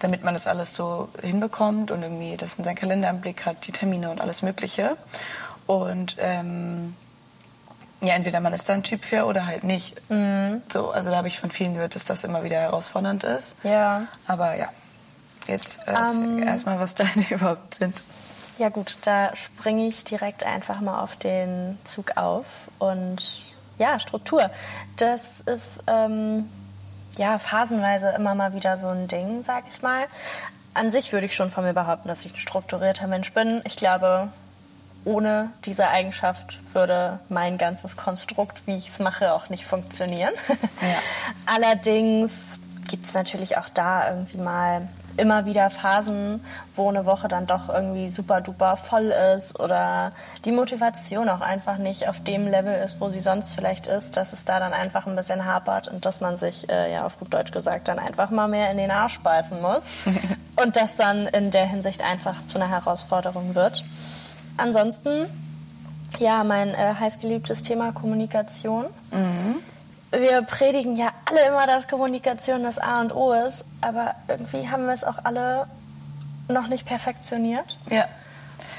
damit 0.00 0.24
man 0.24 0.34
das 0.34 0.46
alles 0.46 0.74
so 0.74 1.08
hinbekommt 1.22 1.90
und 1.90 2.02
irgendwie, 2.02 2.36
dass 2.36 2.58
man 2.58 2.64
seinen 2.64 2.76
Kalender 2.76 3.10
im 3.10 3.20
Blick 3.20 3.46
hat, 3.46 3.66
die 3.66 3.72
Termine 3.72 4.10
und 4.10 4.20
alles 4.20 4.42
Mögliche. 4.42 4.96
Und 5.66 6.16
ähm, 6.18 6.96
ja, 8.00 8.14
entweder 8.14 8.40
man 8.40 8.52
ist 8.52 8.68
da 8.68 8.74
ein 8.74 8.82
Typ 8.82 9.04
für 9.04 9.24
oder 9.26 9.46
halt 9.46 9.64
nicht. 9.64 9.94
Mhm. 10.10 10.62
So, 10.72 10.90
also 10.90 11.10
da 11.10 11.18
habe 11.18 11.28
ich 11.28 11.38
von 11.38 11.50
vielen 11.50 11.74
gehört, 11.74 11.94
dass 11.94 12.04
das 12.04 12.24
immer 12.24 12.42
wieder 12.42 12.56
herausfordernd 12.56 13.24
ist. 13.24 13.56
Ja. 13.62 14.06
Aber 14.26 14.56
ja, 14.56 14.68
Jetzt 15.48 15.88
äh, 15.88 15.92
ähm, 15.92 16.42
erstmal, 16.42 16.78
was 16.78 16.94
deine 16.94 17.24
überhaupt 17.30 17.74
sind. 17.74 18.04
Ja 18.58 18.68
gut, 18.68 18.98
da 19.02 19.34
springe 19.34 19.86
ich 19.86 20.04
direkt 20.04 20.44
einfach 20.44 20.80
mal 20.80 21.00
auf 21.00 21.16
den 21.16 21.78
Zug 21.84 22.16
auf. 22.16 22.68
Und 22.78 23.54
ja, 23.78 23.98
Struktur. 23.98 24.50
Das 24.96 25.40
ist 25.40 25.80
ähm, 25.86 26.48
ja 27.16 27.38
phasenweise 27.38 28.10
immer 28.10 28.34
mal 28.34 28.52
wieder 28.54 28.76
so 28.76 28.88
ein 28.88 29.08
Ding, 29.08 29.42
sag 29.42 29.64
ich 29.68 29.82
mal. 29.82 30.06
An 30.74 30.90
sich 30.90 31.12
würde 31.12 31.26
ich 31.26 31.34
schon 31.34 31.50
von 31.50 31.64
mir 31.64 31.72
behaupten, 31.72 32.08
dass 32.08 32.24
ich 32.24 32.34
ein 32.34 32.38
strukturierter 32.38 33.06
Mensch 33.06 33.32
bin. 33.32 33.62
Ich 33.64 33.76
glaube, 33.76 34.28
ohne 35.04 35.50
diese 35.64 35.88
Eigenschaft 35.88 36.58
würde 36.74 37.20
mein 37.28 37.58
ganzes 37.58 37.96
Konstrukt, 37.96 38.66
wie 38.66 38.76
ich 38.76 38.88
es 38.88 38.98
mache, 38.98 39.32
auch 39.32 39.48
nicht 39.48 39.64
funktionieren. 39.64 40.34
Ja. 40.82 40.98
Allerdings 41.46 42.60
gibt 42.88 43.06
es 43.06 43.14
natürlich 43.14 43.56
auch 43.56 43.68
da 43.68 44.10
irgendwie 44.10 44.38
mal 44.38 44.88
immer 45.18 45.46
wieder 45.46 45.70
Phasen, 45.70 46.44
wo 46.76 46.88
eine 46.88 47.04
Woche 47.06 47.28
dann 47.28 47.46
doch 47.46 47.68
irgendwie 47.68 48.08
super 48.08 48.40
duper 48.40 48.76
voll 48.76 49.12
ist 49.36 49.58
oder 49.58 50.12
die 50.44 50.52
Motivation 50.52 51.28
auch 51.28 51.40
einfach 51.40 51.78
nicht 51.78 52.08
auf 52.08 52.22
dem 52.22 52.46
Level 52.46 52.74
ist, 52.82 53.00
wo 53.00 53.10
sie 53.10 53.20
sonst 53.20 53.54
vielleicht 53.54 53.86
ist, 53.86 54.16
dass 54.16 54.32
es 54.32 54.44
da 54.44 54.58
dann 54.58 54.72
einfach 54.72 55.06
ein 55.06 55.16
bisschen 55.16 55.44
hapert 55.44 55.88
und 55.88 56.06
dass 56.06 56.20
man 56.20 56.36
sich, 56.36 56.68
äh, 56.70 56.92
ja 56.92 57.04
auf 57.04 57.18
gut 57.18 57.32
Deutsch 57.34 57.52
gesagt, 57.52 57.88
dann 57.88 57.98
einfach 57.98 58.30
mal 58.30 58.48
mehr 58.48 58.70
in 58.70 58.78
den 58.78 58.90
Arsch 58.90 59.20
beißen 59.20 59.60
muss 59.60 59.96
und 60.62 60.76
das 60.76 60.96
dann 60.96 61.26
in 61.26 61.50
der 61.50 61.66
Hinsicht 61.66 62.02
einfach 62.02 62.44
zu 62.46 62.58
einer 62.58 62.70
Herausforderung 62.70 63.54
wird. 63.54 63.84
Ansonsten, 64.56 65.26
ja, 66.18 66.42
mein 66.44 66.70
äh, 66.70 66.94
heißgeliebtes 66.98 67.62
Thema 67.62 67.92
Kommunikation. 67.92 68.86
Mhm 69.10 69.56
wir 70.10 70.42
predigen 70.42 70.96
ja 70.96 71.08
alle 71.26 71.46
immer, 71.46 71.66
dass 71.66 71.88
Kommunikation 71.88 72.62
das 72.62 72.78
A 72.78 73.00
und 73.00 73.14
O 73.14 73.32
ist, 73.32 73.64
aber 73.80 74.14
irgendwie 74.28 74.68
haben 74.68 74.86
wir 74.86 74.94
es 74.94 75.04
auch 75.04 75.24
alle 75.24 75.66
noch 76.48 76.68
nicht 76.68 76.86
perfektioniert. 76.86 77.78
Ja. 77.90 78.06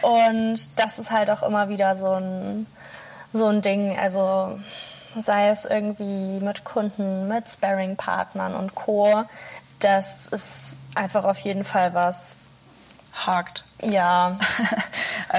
Und 0.01 0.79
das 0.79 0.99
ist 0.99 1.11
halt 1.11 1.29
auch 1.29 1.43
immer 1.43 1.69
wieder 1.69 1.95
so 1.95 2.11
ein, 2.13 2.65
so 3.33 3.47
ein 3.47 3.61
Ding. 3.61 3.97
Also 3.97 4.59
sei 5.19 5.49
es 5.49 5.65
irgendwie 5.65 6.39
mit 6.43 6.63
Kunden, 6.63 7.27
mit 7.27 7.49
Sparring-Partnern 7.49 8.55
und 8.55 8.75
Co. 8.75 9.25
Das 9.79 10.27
ist 10.27 10.79
einfach 10.95 11.25
auf 11.25 11.39
jeden 11.39 11.63
Fall 11.63 11.93
was, 11.93 12.37
hakt. 13.25 13.65
Ja. 13.81 14.37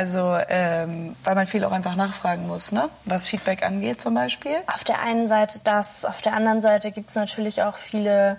also, 0.01 0.39
ähm, 0.49 1.15
weil 1.25 1.35
man 1.35 1.47
viel 1.47 1.63
auch 1.63 1.73
einfach 1.73 1.95
nachfragen 1.95 2.47
muss, 2.47 2.73
ne? 2.73 2.89
was 3.05 3.29
Feedback 3.29 3.63
angeht 3.63 4.01
zum 4.01 4.15
Beispiel. 4.15 4.57
Auf 4.67 4.83
der 4.83 5.03
einen 5.03 5.29
Seite 5.29 5.61
das, 5.63 6.07
auf 6.07 6.23
der 6.23 6.33
anderen 6.33 6.63
Seite 6.63 6.91
gibt 6.91 7.11
es 7.11 7.17
natürlich 7.17 7.63
auch 7.63 7.77
viele 7.77 8.39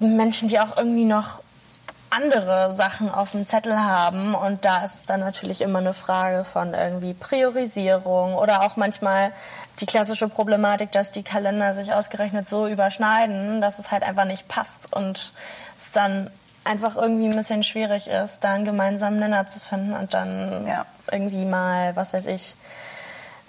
Menschen, 0.00 0.48
die 0.48 0.58
auch 0.58 0.76
irgendwie 0.76 1.04
noch 1.04 1.40
andere 2.10 2.72
Sachen 2.72 3.12
auf 3.12 3.30
dem 3.30 3.46
Zettel 3.46 3.78
haben. 3.78 4.34
Und 4.34 4.64
da 4.64 4.84
ist 4.84 4.96
es 4.96 5.04
dann 5.04 5.20
natürlich 5.20 5.60
immer 5.60 5.78
eine 5.78 5.94
Frage 5.94 6.42
von 6.42 6.74
irgendwie 6.74 7.14
Priorisierung 7.14 8.34
oder 8.34 8.64
auch 8.64 8.76
manchmal 8.76 9.30
die 9.78 9.86
klassische 9.86 10.28
Problematik, 10.28 10.90
dass 10.90 11.12
die 11.12 11.22
Kalender 11.22 11.74
sich 11.74 11.92
ausgerechnet 11.92 12.48
so 12.48 12.66
überschneiden, 12.66 13.60
dass 13.60 13.78
es 13.78 13.92
halt 13.92 14.02
einfach 14.02 14.24
nicht 14.24 14.48
passt 14.48 14.92
und 14.92 15.32
es 15.78 15.92
dann 15.92 16.28
einfach 16.64 16.96
irgendwie 16.96 17.26
ein 17.26 17.36
bisschen 17.36 17.62
schwierig 17.62 18.08
ist, 18.08 18.40
da 18.44 18.52
einen 18.52 18.64
gemeinsamen 18.64 19.18
Nenner 19.18 19.46
zu 19.46 19.60
finden 19.60 19.94
und 19.94 20.14
dann 20.14 20.66
ja. 20.66 20.86
irgendwie 21.10 21.44
mal, 21.44 21.94
was 21.96 22.12
weiß 22.12 22.26
ich, 22.26 22.54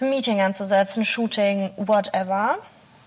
ein 0.02 0.10
Meeting 0.10 0.42
anzusetzen, 0.42 1.06
Shooting, 1.06 1.72
whatever. 1.78 2.56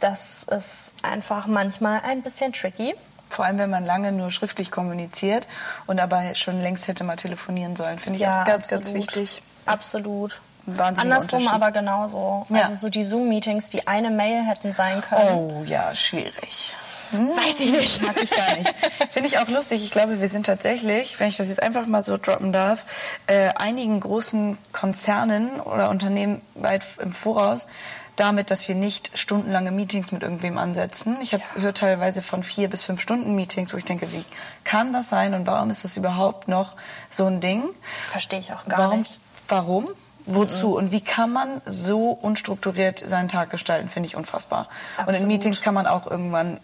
Das 0.00 0.44
ist 0.44 0.94
einfach 1.02 1.46
manchmal 1.46 2.00
ein 2.04 2.22
bisschen 2.22 2.52
tricky. 2.52 2.94
Vor 3.28 3.44
allem, 3.44 3.58
wenn 3.58 3.70
man 3.70 3.84
lange 3.84 4.12
nur 4.12 4.30
schriftlich 4.30 4.70
kommuniziert 4.70 5.48
und 5.86 6.00
aber 6.00 6.34
schon 6.34 6.60
längst 6.60 6.86
hätte 6.86 7.02
mal 7.02 7.16
telefonieren 7.16 7.74
sollen, 7.74 7.98
finde 7.98 8.18
ich 8.18 8.22
ja, 8.22 8.42
auch 8.42 8.46
ganz, 8.46 8.72
absolut. 8.72 8.84
ganz 8.84 8.94
wichtig. 8.94 9.42
Absolut. 9.64 10.40
Andersrum 10.78 11.46
aber 11.48 11.70
genauso. 11.70 12.46
Ja. 12.48 12.62
Also 12.62 12.74
so 12.74 12.88
die 12.88 13.04
Zoom-Meetings, 13.04 13.68
die 13.68 13.86
eine 13.86 14.10
Mail 14.10 14.44
hätten 14.44 14.74
sein 14.74 15.00
können. 15.00 15.28
Oh 15.34 15.62
ja, 15.64 15.94
schwierig. 15.94 16.76
Hm, 17.10 17.28
Weiß 17.28 17.60
ich 17.60 17.72
nicht. 17.72 18.02
Mag 18.02 18.22
ich 18.22 18.30
gar 18.30 18.56
nicht. 18.56 18.74
Finde 19.10 19.28
ich 19.28 19.38
auch 19.38 19.48
lustig. 19.48 19.84
Ich 19.84 19.90
glaube, 19.90 20.20
wir 20.20 20.28
sind 20.28 20.46
tatsächlich, 20.46 21.18
wenn 21.20 21.28
ich 21.28 21.36
das 21.36 21.48
jetzt 21.48 21.62
einfach 21.62 21.86
mal 21.86 22.02
so 22.02 22.16
droppen 22.16 22.52
darf, 22.52 22.84
äh, 23.26 23.50
einigen 23.54 24.00
großen 24.00 24.58
Konzernen 24.72 25.60
oder 25.60 25.90
Unternehmen 25.90 26.40
weit 26.54 26.84
im 26.98 27.12
Voraus 27.12 27.68
damit, 28.16 28.50
dass 28.50 28.66
wir 28.66 28.74
nicht 28.74 29.18
stundenlange 29.18 29.70
Meetings 29.70 30.10
mit 30.10 30.22
irgendwem 30.22 30.56
ansetzen. 30.56 31.18
Ich 31.20 31.32
ja. 31.32 31.38
höre 31.56 31.74
teilweise 31.74 32.22
von 32.22 32.42
vier 32.42 32.68
bis 32.68 32.82
fünf 32.82 33.00
Stunden 33.02 33.34
Meetings, 33.34 33.74
wo 33.74 33.76
ich 33.76 33.84
denke, 33.84 34.10
wie 34.10 34.24
kann 34.64 34.94
das 34.94 35.10
sein 35.10 35.34
und 35.34 35.46
warum 35.46 35.68
ist 35.68 35.84
das 35.84 35.98
überhaupt 35.98 36.48
noch 36.48 36.76
so 37.10 37.26
ein 37.26 37.42
Ding? 37.42 37.64
Verstehe 38.10 38.38
ich 38.38 38.54
auch 38.54 38.66
gar 38.66 38.78
warum 38.78 39.00
nicht 39.00 39.18
warum? 39.48 39.88
Wozu? 40.28 40.76
Und 40.76 40.90
wie 40.90 41.00
kann 41.00 41.32
man 41.32 41.62
so 41.66 42.10
unstrukturiert 42.10 42.98
seinen 42.98 43.28
Tag 43.28 43.50
gestalten, 43.50 43.88
finde 43.88 44.08
ich 44.08 44.16
unfassbar. 44.16 44.68
Und 44.98 45.04
in 45.04 45.08
Absolut. 45.10 45.28
Meetings 45.28 45.62
kann 45.62 45.74
man 45.74 45.86
auch 45.86 46.10
irgendwann, 46.10 46.58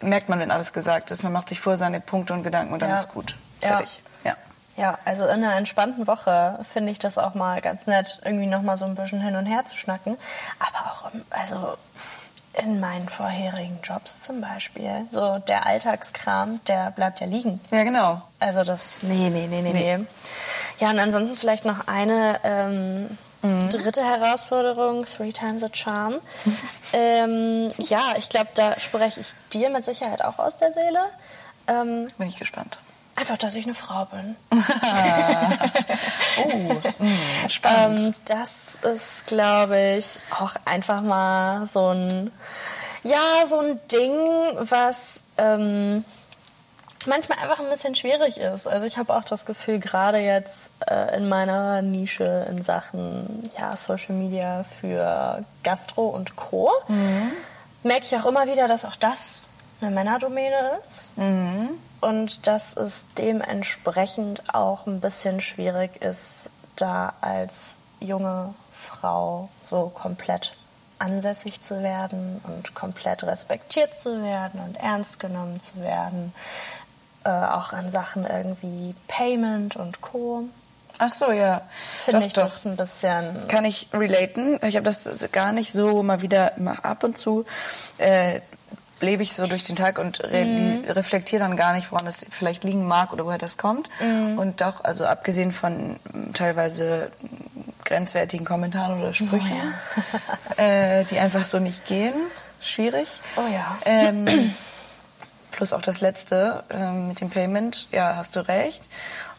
merkt 0.00 0.28
man, 0.28 0.38
wenn 0.38 0.50
alles 0.50 0.72
gesagt 0.72 1.10
ist, 1.10 1.22
man 1.22 1.32
macht 1.32 1.48
sich 1.48 1.60
vorher 1.60 1.76
seine 1.78 2.00
Punkte 2.00 2.32
und 2.32 2.42
Gedanken 2.42 2.72
und 2.72 2.80
dann 2.80 2.90
Ja. 2.90 2.94
ist 2.96 3.08
gut. 3.12 3.36
Ja. 3.62 3.68
Fertig. 3.68 4.02
Ja. 4.24 4.34
Ja, 4.76 4.98
also 5.06 5.24
in 5.24 5.42
einer 5.42 5.54
entspannten 5.56 6.06
Woche 6.06 6.58
finde 6.70 6.92
ich 6.92 6.98
das 6.98 7.16
auch 7.16 7.34
mal 7.34 7.60
ganz 7.62 7.86
nett, 7.86 8.20
irgendwie 8.24 8.46
noch 8.46 8.60
mal 8.62 8.76
so 8.76 8.84
ein 8.84 8.94
bisschen 8.94 9.20
hin 9.22 9.34
und 9.36 9.46
her 9.46 9.64
zu 9.64 9.74
schnacken. 9.76 10.18
Aber 10.58 10.90
auch, 10.90 11.10
also 11.30 11.76
in 12.62 12.80
meinen 12.80 13.08
vorherigen 13.08 13.78
Jobs 13.82 14.22
zum 14.22 14.40
Beispiel, 14.42 15.06
so 15.10 15.38
der 15.40 15.66
Alltagskram, 15.66 16.60
der 16.68 16.90
bleibt 16.90 17.20
ja 17.20 17.26
liegen. 17.26 17.60
Ja, 17.70 17.84
genau. 17.84 18.20
Also 18.38 18.64
das, 18.64 19.02
nee, 19.02 19.28
nee, 19.30 19.46
nee, 19.46 19.60
nee, 19.62 19.72
Nee. 19.72 19.96
nee. 19.98 20.06
Ja, 20.78 20.90
und 20.90 20.98
ansonsten 20.98 21.36
vielleicht 21.36 21.64
noch 21.66 21.86
eine 21.86 22.38
ähm, 22.44 23.18
dritte 23.70 24.04
Herausforderung, 24.04 25.04
Three 25.06 25.32
Times 25.32 25.62
a 25.62 25.68
Charm. 25.72 26.14
ähm, 26.92 27.70
ja, 27.78 28.14
ich 28.16 28.28
glaube, 28.28 28.48
da 28.54 28.78
spreche 28.78 29.20
ich 29.20 29.28
dir 29.52 29.70
mit 29.70 29.84
Sicherheit 29.84 30.24
auch 30.24 30.38
aus 30.38 30.56
der 30.58 30.72
Seele. 30.72 31.00
Ähm, 31.68 32.08
Bin 32.18 32.28
ich 32.28 32.36
gespannt. 32.36 32.78
einfach, 33.16 33.36
dass 33.38 33.56
ich 33.56 33.64
eine 33.64 33.74
Frau 33.74 34.06
bin. 34.06 34.36
Oh, 36.38 36.74
mh, 36.98 37.48
spannend. 37.48 37.98
Ähm, 38.00 38.14
das 38.26 38.74
ist, 38.82 39.26
glaube 39.26 39.96
ich, 39.98 40.18
auch 40.38 40.54
einfach 40.66 41.00
mal 41.00 41.64
so 41.64 41.88
ein, 41.88 42.30
ja, 43.04 43.46
so 43.46 43.58
ein 43.58 43.80
Ding, 43.90 44.12
was 44.60 45.22
ähm, 45.38 46.04
manchmal 47.06 47.38
einfach 47.38 47.60
ein 47.60 47.68
bisschen 47.70 47.94
schwierig 47.94 48.38
ist. 48.38 48.66
Also 48.66 48.86
ich 48.86 48.96
habe 48.98 49.14
auch 49.14 49.24
das 49.24 49.46
Gefühl, 49.46 49.78
gerade 49.78 50.18
jetzt 50.18 50.70
äh, 50.86 51.16
in 51.16 51.28
meiner 51.28 51.82
Nische 51.82 52.46
in 52.50 52.62
Sachen 52.64 53.42
ja, 53.58 53.76
Social 53.76 54.14
Media 54.14 54.64
für 54.64 55.44
Gastro 55.62 56.06
und 56.06 56.36
Co. 56.36 56.70
merke 57.82 58.04
ich 58.04 58.16
auch 58.16 58.26
immer 58.26 58.46
wieder, 58.46 58.66
dass 58.68 58.84
auch 58.84 58.96
das 58.96 59.48
eine 59.80 59.90
Männerdomäne 59.90 60.78
ist. 60.80 61.10
Und 62.00 62.46
dass 62.46 62.76
es 62.76 63.06
dementsprechend 63.18 64.54
auch 64.54 64.86
ein 64.86 65.00
bisschen 65.00 65.40
schwierig 65.40 66.02
ist, 66.02 66.50
da 66.76 67.14
als 67.20 67.80
junge 68.00 68.54
Frau 68.70 69.48
so 69.62 69.90
komplett 69.94 70.54
ansässig 70.98 71.60
zu 71.60 71.82
werden 71.82 72.40
und 72.44 72.74
komplett 72.74 73.24
respektiert 73.24 73.98
zu 73.98 74.22
werden 74.22 74.60
und 74.60 74.76
ernst 74.76 75.20
genommen 75.20 75.60
zu 75.60 75.80
werden. 75.82 76.32
Äh, 77.26 77.46
auch 77.46 77.72
an 77.72 77.90
Sachen 77.90 78.24
irgendwie 78.24 78.94
Payment 79.08 79.74
und 79.74 80.00
Co. 80.00 80.44
Ach 80.98 81.10
so, 81.10 81.32
ja. 81.32 81.60
Finde 82.04 82.24
ich 82.26 82.32
doch. 82.34 82.44
das 82.44 82.64
ein 82.66 82.76
bisschen. 82.76 83.48
kann 83.48 83.64
ich 83.64 83.88
relaten. 83.92 84.58
Ich 84.62 84.76
habe 84.76 84.84
das 84.84 85.28
gar 85.32 85.52
nicht 85.52 85.72
so 85.72 86.02
mal 86.04 86.22
wieder 86.22 86.52
mal 86.56 86.76
ab 86.82 87.02
und 87.04 87.16
zu 87.18 87.44
äh, 87.98 88.40
lebe 89.00 89.22
ich 89.22 89.34
so 89.34 89.46
durch 89.46 89.64
den 89.64 89.76
Tag 89.76 89.98
und 89.98 90.22
re 90.24 90.44
Mhm. 90.44 90.84
reflektiere 90.88 91.40
dann 91.40 91.56
gar 91.56 91.74
nicht, 91.74 91.90
woran 91.92 92.06
das 92.06 92.24
vielleicht 92.30 92.64
liegen 92.64 92.86
mag 92.86 93.12
oder 93.12 93.26
woher 93.26 93.38
das 93.38 93.58
kommt. 93.58 93.90
Mhm. 94.00 94.38
Und 94.38 94.60
doch, 94.62 94.84
also 94.84 95.04
abgesehen 95.04 95.52
von 95.52 95.96
teilweise 96.32 97.10
grenzwertigen 97.84 98.46
Kommentaren 98.46 98.98
oder 99.00 99.12
Sprüchen, 99.12 99.60
äh, 100.56 101.04
die 101.04 101.18
einfach 101.18 101.44
so 101.44 101.58
nicht 101.58 101.84
gehen, 101.86 102.14
schwierig. 102.60 103.20
Oh 103.36 103.42
ja. 103.52 103.76
Ähm, 103.84 104.26
plus 105.56 105.72
auch 105.72 105.82
das 105.82 106.00
letzte 106.00 106.62
ähm, 106.70 107.08
mit 107.08 107.20
dem 107.20 107.30
Payment, 107.30 107.88
ja, 107.90 108.14
hast 108.16 108.36
du 108.36 108.46
recht. 108.46 108.84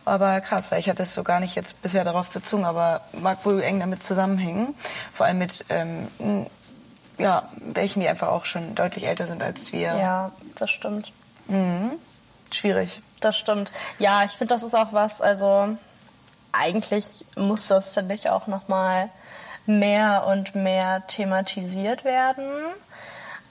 Aber 0.03 0.39
krass, 0.41 0.71
weil 0.71 0.79
ich 0.79 0.89
hatte 0.89 1.03
es 1.03 1.13
so 1.13 1.23
gar 1.23 1.39
nicht 1.39 1.55
jetzt 1.55 1.81
bisher 1.81 2.03
darauf 2.03 2.29
bezogen, 2.29 2.65
aber 2.65 3.01
mag 3.13 3.45
wohl 3.45 3.61
eng 3.61 3.79
damit 3.79 4.03
zusammenhängen. 4.03 4.73
Vor 5.13 5.25
allem 5.25 5.37
mit 5.37 5.65
ähm, 5.69 6.07
ja, 7.17 7.49
welchen, 7.57 7.99
die 7.99 8.07
einfach 8.07 8.29
auch 8.29 8.45
schon 8.45 8.73
deutlich 8.75 9.05
älter 9.05 9.27
sind 9.27 9.43
als 9.43 9.71
wir. 9.73 9.95
Ja, 9.95 10.31
das 10.55 10.71
stimmt. 10.71 11.11
Schwierig. 12.51 13.01
Das 13.19 13.37
stimmt. 13.37 13.71
Ja, 13.99 14.23
ich 14.23 14.31
finde, 14.31 14.53
das 14.53 14.63
ist 14.63 14.75
auch 14.75 14.93
was, 14.93 15.21
also 15.21 15.77
eigentlich 16.51 17.25
muss 17.35 17.67
das, 17.67 17.91
finde 17.91 18.15
ich, 18.15 18.29
auch 18.29 18.47
nochmal 18.47 19.09
mehr 19.65 20.25
und 20.27 20.55
mehr 20.55 21.05
thematisiert 21.07 22.05
werden. 22.05 22.45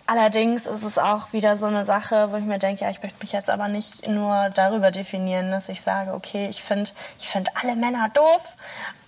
Allerdings 0.09 0.67
ist 0.67 0.85
es 0.85 0.99
auch 0.99 1.33
wieder 1.33 1.57
so 1.57 1.67
eine 1.67 1.85
Sache, 1.85 2.31
wo 2.31 2.37
ich 2.37 2.45
mir 2.45 2.59
denke, 2.61 2.85
ja, 2.85 2.91
ich 2.91 3.03
möchte 3.03 3.19
mich 3.23 3.33
jetzt 3.33 3.51
aber 3.51 3.67
nicht 3.67 4.07
nur 4.07 4.51
darüber 4.55 4.93
definieren, 4.93 5.51
dass 5.51 5.69
ich 5.69 5.83
sage, 5.83 6.15
okay, 6.15 6.47
ich 6.49 6.63
finde 6.63 6.91
ich 7.19 7.29
find 7.29 7.51
alle 7.61 7.75
Männer 7.75 8.09
doof 8.15 8.43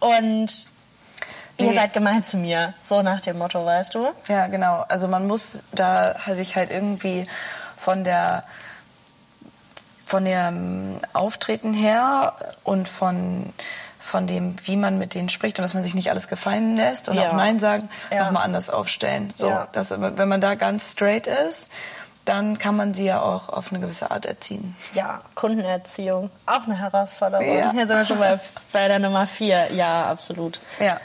und 0.01 0.71
ihr 1.57 1.71
Nee. 1.71 1.75
seid 1.75 1.93
gemein 1.93 2.25
zu 2.25 2.37
mir. 2.37 2.75
So 2.83 3.03
nach 3.03 3.21
dem 3.21 3.39
Motto, 3.39 3.65
weißt 3.65 3.95
du? 3.95 4.09
Ja, 4.27 4.49
genau. 4.49 4.85
Also 4.89 5.07
man 5.07 5.29
muss 5.29 5.63
da 5.73 6.15
sich 6.27 6.57
halt 6.57 6.71
irgendwie 6.71 7.29
von 7.77 8.03
der 8.03 8.43
von 10.05 10.25
dem 10.25 10.99
Auftreten 11.13 11.75
her 11.75 12.33
und 12.65 12.89
von 12.89 13.53
von 14.09 14.27
dem, 14.27 14.57
wie 14.65 14.77
man 14.77 14.99
mit 14.99 15.15
denen 15.15 15.29
spricht 15.29 15.59
und 15.59 15.63
dass 15.63 15.75
man 15.75 15.83
sich 15.83 15.95
nicht 15.95 16.11
alles 16.11 16.29
gefallen 16.29 16.77
lässt 16.77 17.09
und 17.09 17.17
Ja. 17.17 17.29
auch 17.29 17.33
Nein 17.35 17.61
sagen, 17.61 17.89
Ja. 18.11 18.25
nochmal 18.25 18.43
anders 18.45 18.71
aufstellen. 18.71 19.33
So, 19.37 19.49
Ja. 19.51 19.69
dass, 19.73 19.91
wenn 19.91 20.29
man 20.29 20.41
da 20.41 20.55
ganz 20.55 20.93
straight 20.93 21.27
ist, 21.27 21.71
dann 22.25 22.59
kann 22.59 22.77
man 22.77 22.93
sie 22.95 23.05
ja 23.07 23.23
auch 23.23 23.49
auf 23.49 23.71
eine 23.71 23.81
gewisse 23.81 24.11
Art 24.11 24.27
erziehen. 24.27 24.77
Ja, 24.93 25.21
Kundenerziehung. 25.35 26.31
Auch 26.47 26.65
eine 26.67 26.79
Herausforderung. 26.79 27.47
Ja. 27.47 27.71
Hier 27.73 27.87
sind 27.87 27.97
wir 27.97 28.05
schon 28.05 28.19
bei, 28.19 28.39
bei 28.73 28.89
der 28.89 28.99
Nummer 28.99 29.27
vier. 29.27 29.73
Ja, 29.73 30.07
absolut. 30.11 30.61
Ja. 30.81 30.99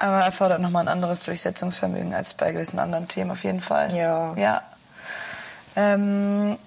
Aber 0.00 0.24
erfordert 0.24 0.60
nochmal 0.60 0.84
ein 0.84 0.88
anderes 0.88 1.22
Durchsetzungsvermögen 1.24 2.14
als 2.14 2.34
bei 2.34 2.50
gewissen 2.52 2.78
anderen 2.80 3.06
Themen 3.08 3.30
auf 3.30 3.44
jeden 3.44 3.60
Fall. 3.60 3.94
Ja. 3.94 4.34
Ja. 4.36 4.62
Ähm, 5.76 6.58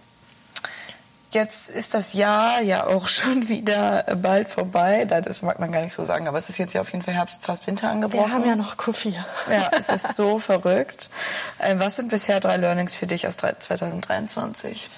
jetzt 1.32 1.70
ist 1.70 1.94
das 1.94 2.14
Jahr 2.14 2.62
ja 2.62 2.86
auch 2.88 3.08
schon 3.08 3.48
wieder 3.50 4.04
bald 4.16 4.48
vorbei. 4.50 5.06
Das 5.06 5.42
mag 5.42 5.60
man 5.60 5.72
gar 5.72 5.82
nicht 5.82 5.94
so 5.94 6.04
sagen, 6.04 6.28
aber 6.28 6.38
es 6.38 6.50
ist 6.50 6.58
jetzt 6.58 6.74
ja 6.74 6.82
auf 6.82 6.92
jeden 6.92 7.04
Fall 7.04 7.14
Herbst, 7.14 7.40
fast 7.42 7.68
Winter 7.68 7.90
angebrochen. 7.90 8.28
Wir 8.30 8.34
haben 8.34 8.46
ja 8.48 8.56
noch 8.56 8.76
Q4. 8.78 9.14
Ja, 9.52 9.70
es 9.74 9.90
ist 9.90 10.14
so 10.16 10.40
verrückt. 10.40 11.10
Ähm, 11.60 11.80
was 11.80 11.96
sind 11.98 12.10
bisher 12.10 12.40
drei 12.40 12.58
Learnings 12.58 12.96
für 12.96 13.08
dich 13.08 13.28
aus 13.28 13.36
drei- 13.36 13.54
2023? 13.54 14.90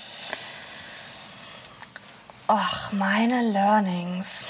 Ach, 2.47 2.91
meine 2.91 3.41
Learnings. 3.43 4.45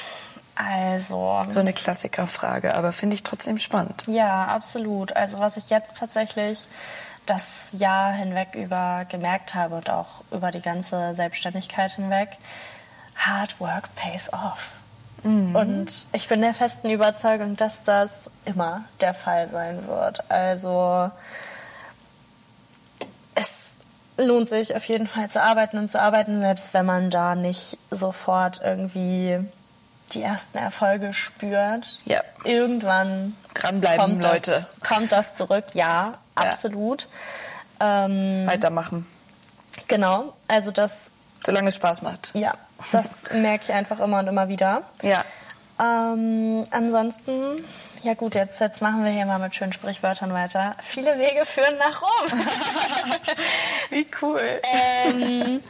Also, 0.55 1.41
So 1.49 1.61
eine 1.61 1.71
Klassikerfrage, 1.73 2.75
aber 2.75 2.91
finde 2.91 3.13
ich 3.13 3.23
trotzdem 3.23 3.59
spannend. 3.59 4.03
ja, 4.07 4.45
absolut. 4.45 5.15
Also, 5.15 5.39
was 5.39 5.55
ich 5.55 5.69
jetzt 5.69 5.97
tatsächlich 5.97 6.59
das 7.29 7.73
Jahr 7.77 8.11
hinweg 8.11 8.55
über 8.55 9.05
gemerkt 9.07 9.55
habe 9.55 9.75
und 9.75 9.89
auch 9.89 10.23
über 10.31 10.51
die 10.51 10.61
ganze 10.61 11.13
Selbstständigkeit 11.15 11.93
hinweg, 11.93 12.29
Hard 13.15 13.59
Work 13.59 13.93
pays 13.95 14.31
off. 14.33 14.71
Und 15.23 16.07
ich 16.13 16.29
bin 16.29 16.41
der 16.41 16.53
festen 16.53 16.89
Überzeugung, 16.89 17.57
dass 17.57 17.83
das 17.83 18.31
immer 18.45 18.85
der 19.01 19.13
Fall 19.13 19.49
sein 19.49 19.85
wird. 19.87 20.31
Also 20.31 21.11
es 23.35 23.75
lohnt 24.17 24.47
sich 24.47 24.75
auf 24.75 24.85
jeden 24.85 25.07
Fall 25.07 25.29
zu 25.29 25.41
arbeiten 25.41 25.77
und 25.77 25.89
zu 25.89 26.01
arbeiten, 26.01 26.39
selbst 26.39 26.73
wenn 26.73 26.85
man 26.85 27.09
da 27.09 27.35
nicht 27.35 27.77
sofort 27.91 28.61
irgendwie 28.63 29.39
die 30.09 30.21
ersten 30.21 30.57
Erfolge 30.57 31.13
spürt. 31.13 32.01
Ja. 32.05 32.21
Irgendwann 32.43 33.35
Dranbleiben, 33.53 33.99
kommt 33.99 34.23
Leute. 34.23 34.51
Das, 34.51 34.79
kommt 34.81 35.11
das 35.11 35.35
zurück, 35.35 35.65
ja, 35.73 36.17
absolut. 36.35 37.07
Ähm, 37.79 38.45
Weitermachen. 38.47 39.07
genau, 39.87 40.33
also 40.47 40.71
das, 40.71 41.11
Solange 41.45 41.69
es 41.69 41.75
Spaß 41.75 42.01
macht. 42.01 42.31
ja, 42.33 42.53
das 42.91 43.29
merke 43.33 43.63
ich 43.65 43.73
einfach 43.73 43.99
immer 43.99 44.19
und 44.19 44.27
immer 44.27 44.47
wieder. 44.49 44.83
Ja. 45.01 45.23
Ähm, 45.79 46.65
ansonsten, 46.71 47.63
ja 48.03 48.13
gut, 48.13 48.35
jetzt, 48.35 48.59
jetzt 48.59 48.81
machen 48.81 49.05
wir 49.05 49.11
hier 49.11 49.25
mal 49.25 49.39
mit 49.39 49.55
schönen 49.55 49.71
Sprichwörtern 49.71 50.33
weiter. 50.33 50.73
Viele 50.83 51.17
Wege 51.17 51.45
führen 51.45 51.77
nach 51.77 52.01
Rom. 52.01 52.39
Wie 53.89 54.05
cool. 54.21 54.41
ähm, 55.05 55.61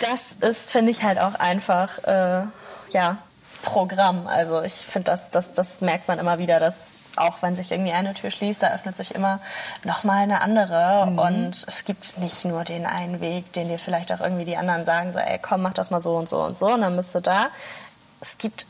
das 0.00 0.32
ist, 0.40 0.70
finde 0.70 0.90
ich, 0.90 1.04
halt 1.04 1.20
auch 1.20 1.36
einfach, 1.36 2.02
äh, 2.04 2.42
ja, 2.90 3.18
Programm. 3.64 4.26
Also 4.26 4.62
ich 4.62 4.74
finde, 4.74 5.06
das, 5.06 5.30
das, 5.30 5.52
das 5.52 5.80
merkt 5.80 6.08
man 6.08 6.18
immer 6.18 6.38
wieder, 6.38 6.60
dass 6.60 6.96
auch 7.16 7.42
wenn 7.42 7.54
sich 7.54 7.70
irgendwie 7.70 7.92
eine 7.92 8.14
Tür 8.14 8.30
schließt, 8.30 8.62
da 8.62 8.74
öffnet 8.74 8.96
sich 8.96 9.14
immer 9.14 9.40
nochmal 9.84 10.22
eine 10.22 10.40
andere. 10.40 11.12
Und 11.16 11.64
es 11.66 11.84
gibt 11.84 12.18
nicht 12.18 12.44
nur 12.44 12.64
den 12.64 12.86
einen 12.86 13.20
Weg, 13.20 13.52
den 13.52 13.68
dir 13.68 13.78
vielleicht 13.78 14.12
auch 14.12 14.20
irgendwie 14.20 14.44
die 14.44 14.56
anderen 14.56 14.84
sagen, 14.84 15.12
so, 15.12 15.18
ey, 15.18 15.38
komm, 15.40 15.62
mach 15.62 15.74
das 15.74 15.90
mal 15.90 16.00
so 16.00 16.16
und 16.16 16.28
so 16.28 16.42
und 16.42 16.58
so, 16.58 16.66
und 16.66 16.80
dann 16.80 16.96
bist 16.96 17.14
du 17.14 17.20
da. 17.20 17.48
Es 18.20 18.38
gibt 18.38 18.66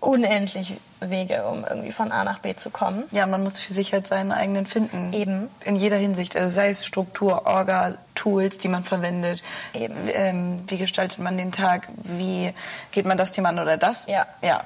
unendlich 0.00 0.76
Wege, 1.00 1.44
um 1.44 1.64
irgendwie 1.64 1.92
von 1.92 2.10
A 2.10 2.24
nach 2.24 2.40
B 2.40 2.56
zu 2.56 2.70
kommen. 2.70 3.04
Ja, 3.10 3.26
man 3.26 3.42
muss 3.42 3.60
für 3.60 3.72
sich 3.72 3.92
halt 3.92 4.06
seinen 4.06 4.32
eigenen 4.32 4.66
finden. 4.66 5.12
Eben. 5.12 5.48
In 5.64 5.76
jeder 5.76 5.96
Hinsicht. 5.96 6.36
Also 6.36 6.48
sei 6.48 6.70
es 6.70 6.86
Struktur, 6.86 7.46
Orga, 7.46 7.94
Tools, 8.14 8.58
die 8.58 8.68
man 8.68 8.82
verwendet. 8.82 9.42
Eben. 9.74 9.96
Ähm, 10.08 10.62
wie 10.66 10.78
gestaltet 10.78 11.18
man 11.18 11.36
den 11.36 11.52
Tag? 11.52 11.88
Wie 11.96 12.52
geht 12.92 13.04
man 13.04 13.18
das 13.18 13.32
Thema 13.32 13.50
an 13.50 13.58
oder 13.58 13.76
das? 13.76 14.06
Ja. 14.06 14.26
Ja. 14.42 14.64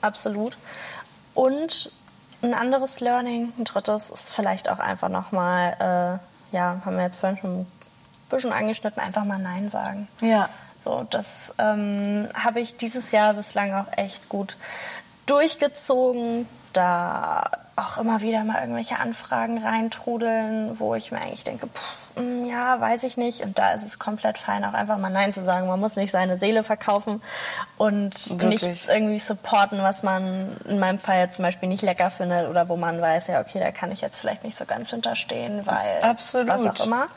Absolut. 0.00 0.58
Und 1.34 1.92
ein 2.42 2.54
anderes 2.54 3.00
Learning, 3.00 3.52
ein 3.56 3.64
drittes, 3.64 4.10
ist 4.10 4.34
vielleicht 4.34 4.68
auch 4.68 4.80
einfach 4.80 5.08
nochmal, 5.08 5.76
äh, 6.52 6.56
ja, 6.56 6.82
haben 6.84 6.96
wir 6.96 7.04
jetzt 7.04 7.18
vorhin 7.20 7.38
schon 7.38 7.60
ein 7.60 7.66
bisschen 8.28 8.52
angeschnitten, 8.52 9.00
einfach 9.00 9.24
mal 9.24 9.38
Nein 9.38 9.68
sagen. 9.68 10.08
Ja. 10.20 10.48
So, 10.82 11.06
das 11.10 11.54
ähm, 11.58 12.28
habe 12.34 12.60
ich 12.60 12.76
dieses 12.76 13.12
Jahr 13.12 13.34
bislang 13.34 13.72
auch 13.74 13.86
echt 13.96 14.28
gut 14.28 14.56
durchgezogen. 15.26 16.48
Da 16.72 17.50
auch 17.76 17.98
immer 17.98 18.20
wieder 18.22 18.44
mal 18.44 18.60
irgendwelche 18.60 18.98
Anfragen 18.98 19.58
reintrudeln, 19.58 20.78
wo 20.78 20.94
ich 20.94 21.12
mir 21.12 21.20
eigentlich 21.20 21.44
denke, 21.44 21.68
pff, 21.68 22.20
mm, 22.20 22.46
ja, 22.46 22.80
weiß 22.80 23.02
ich 23.04 23.16
nicht. 23.16 23.42
Und 23.42 23.58
da 23.58 23.72
ist 23.72 23.84
es 23.84 23.98
komplett 23.98 24.38
fein, 24.38 24.64
auch 24.64 24.74
einfach 24.74 24.98
mal 24.98 25.10
Nein 25.10 25.32
zu 25.32 25.42
sagen. 25.42 25.68
Man 25.68 25.80
muss 25.80 25.96
nicht 25.96 26.10
seine 26.10 26.38
Seele 26.38 26.64
verkaufen 26.64 27.22
und 27.76 28.30
Wirklich. 28.30 28.62
nichts 28.62 28.88
irgendwie 28.88 29.18
supporten, 29.18 29.82
was 29.82 30.02
man 30.02 30.56
in 30.66 30.78
meinem 30.78 30.98
Fall 30.98 31.18
jetzt 31.18 31.36
zum 31.36 31.44
Beispiel 31.44 31.68
nicht 31.68 31.82
lecker 31.82 32.10
findet 32.10 32.48
oder 32.48 32.68
wo 32.68 32.76
man 32.76 33.00
weiß, 33.00 33.28
ja, 33.28 33.40
okay, 33.40 33.60
da 33.60 33.70
kann 33.70 33.92
ich 33.92 34.00
jetzt 34.00 34.18
vielleicht 34.18 34.44
nicht 34.44 34.56
so 34.56 34.64
ganz 34.64 34.90
hinterstehen, 34.90 35.66
weil 35.66 36.00
Absolut. 36.02 36.48
was 36.48 36.66
auch 36.66 36.86
immer. 36.86 37.08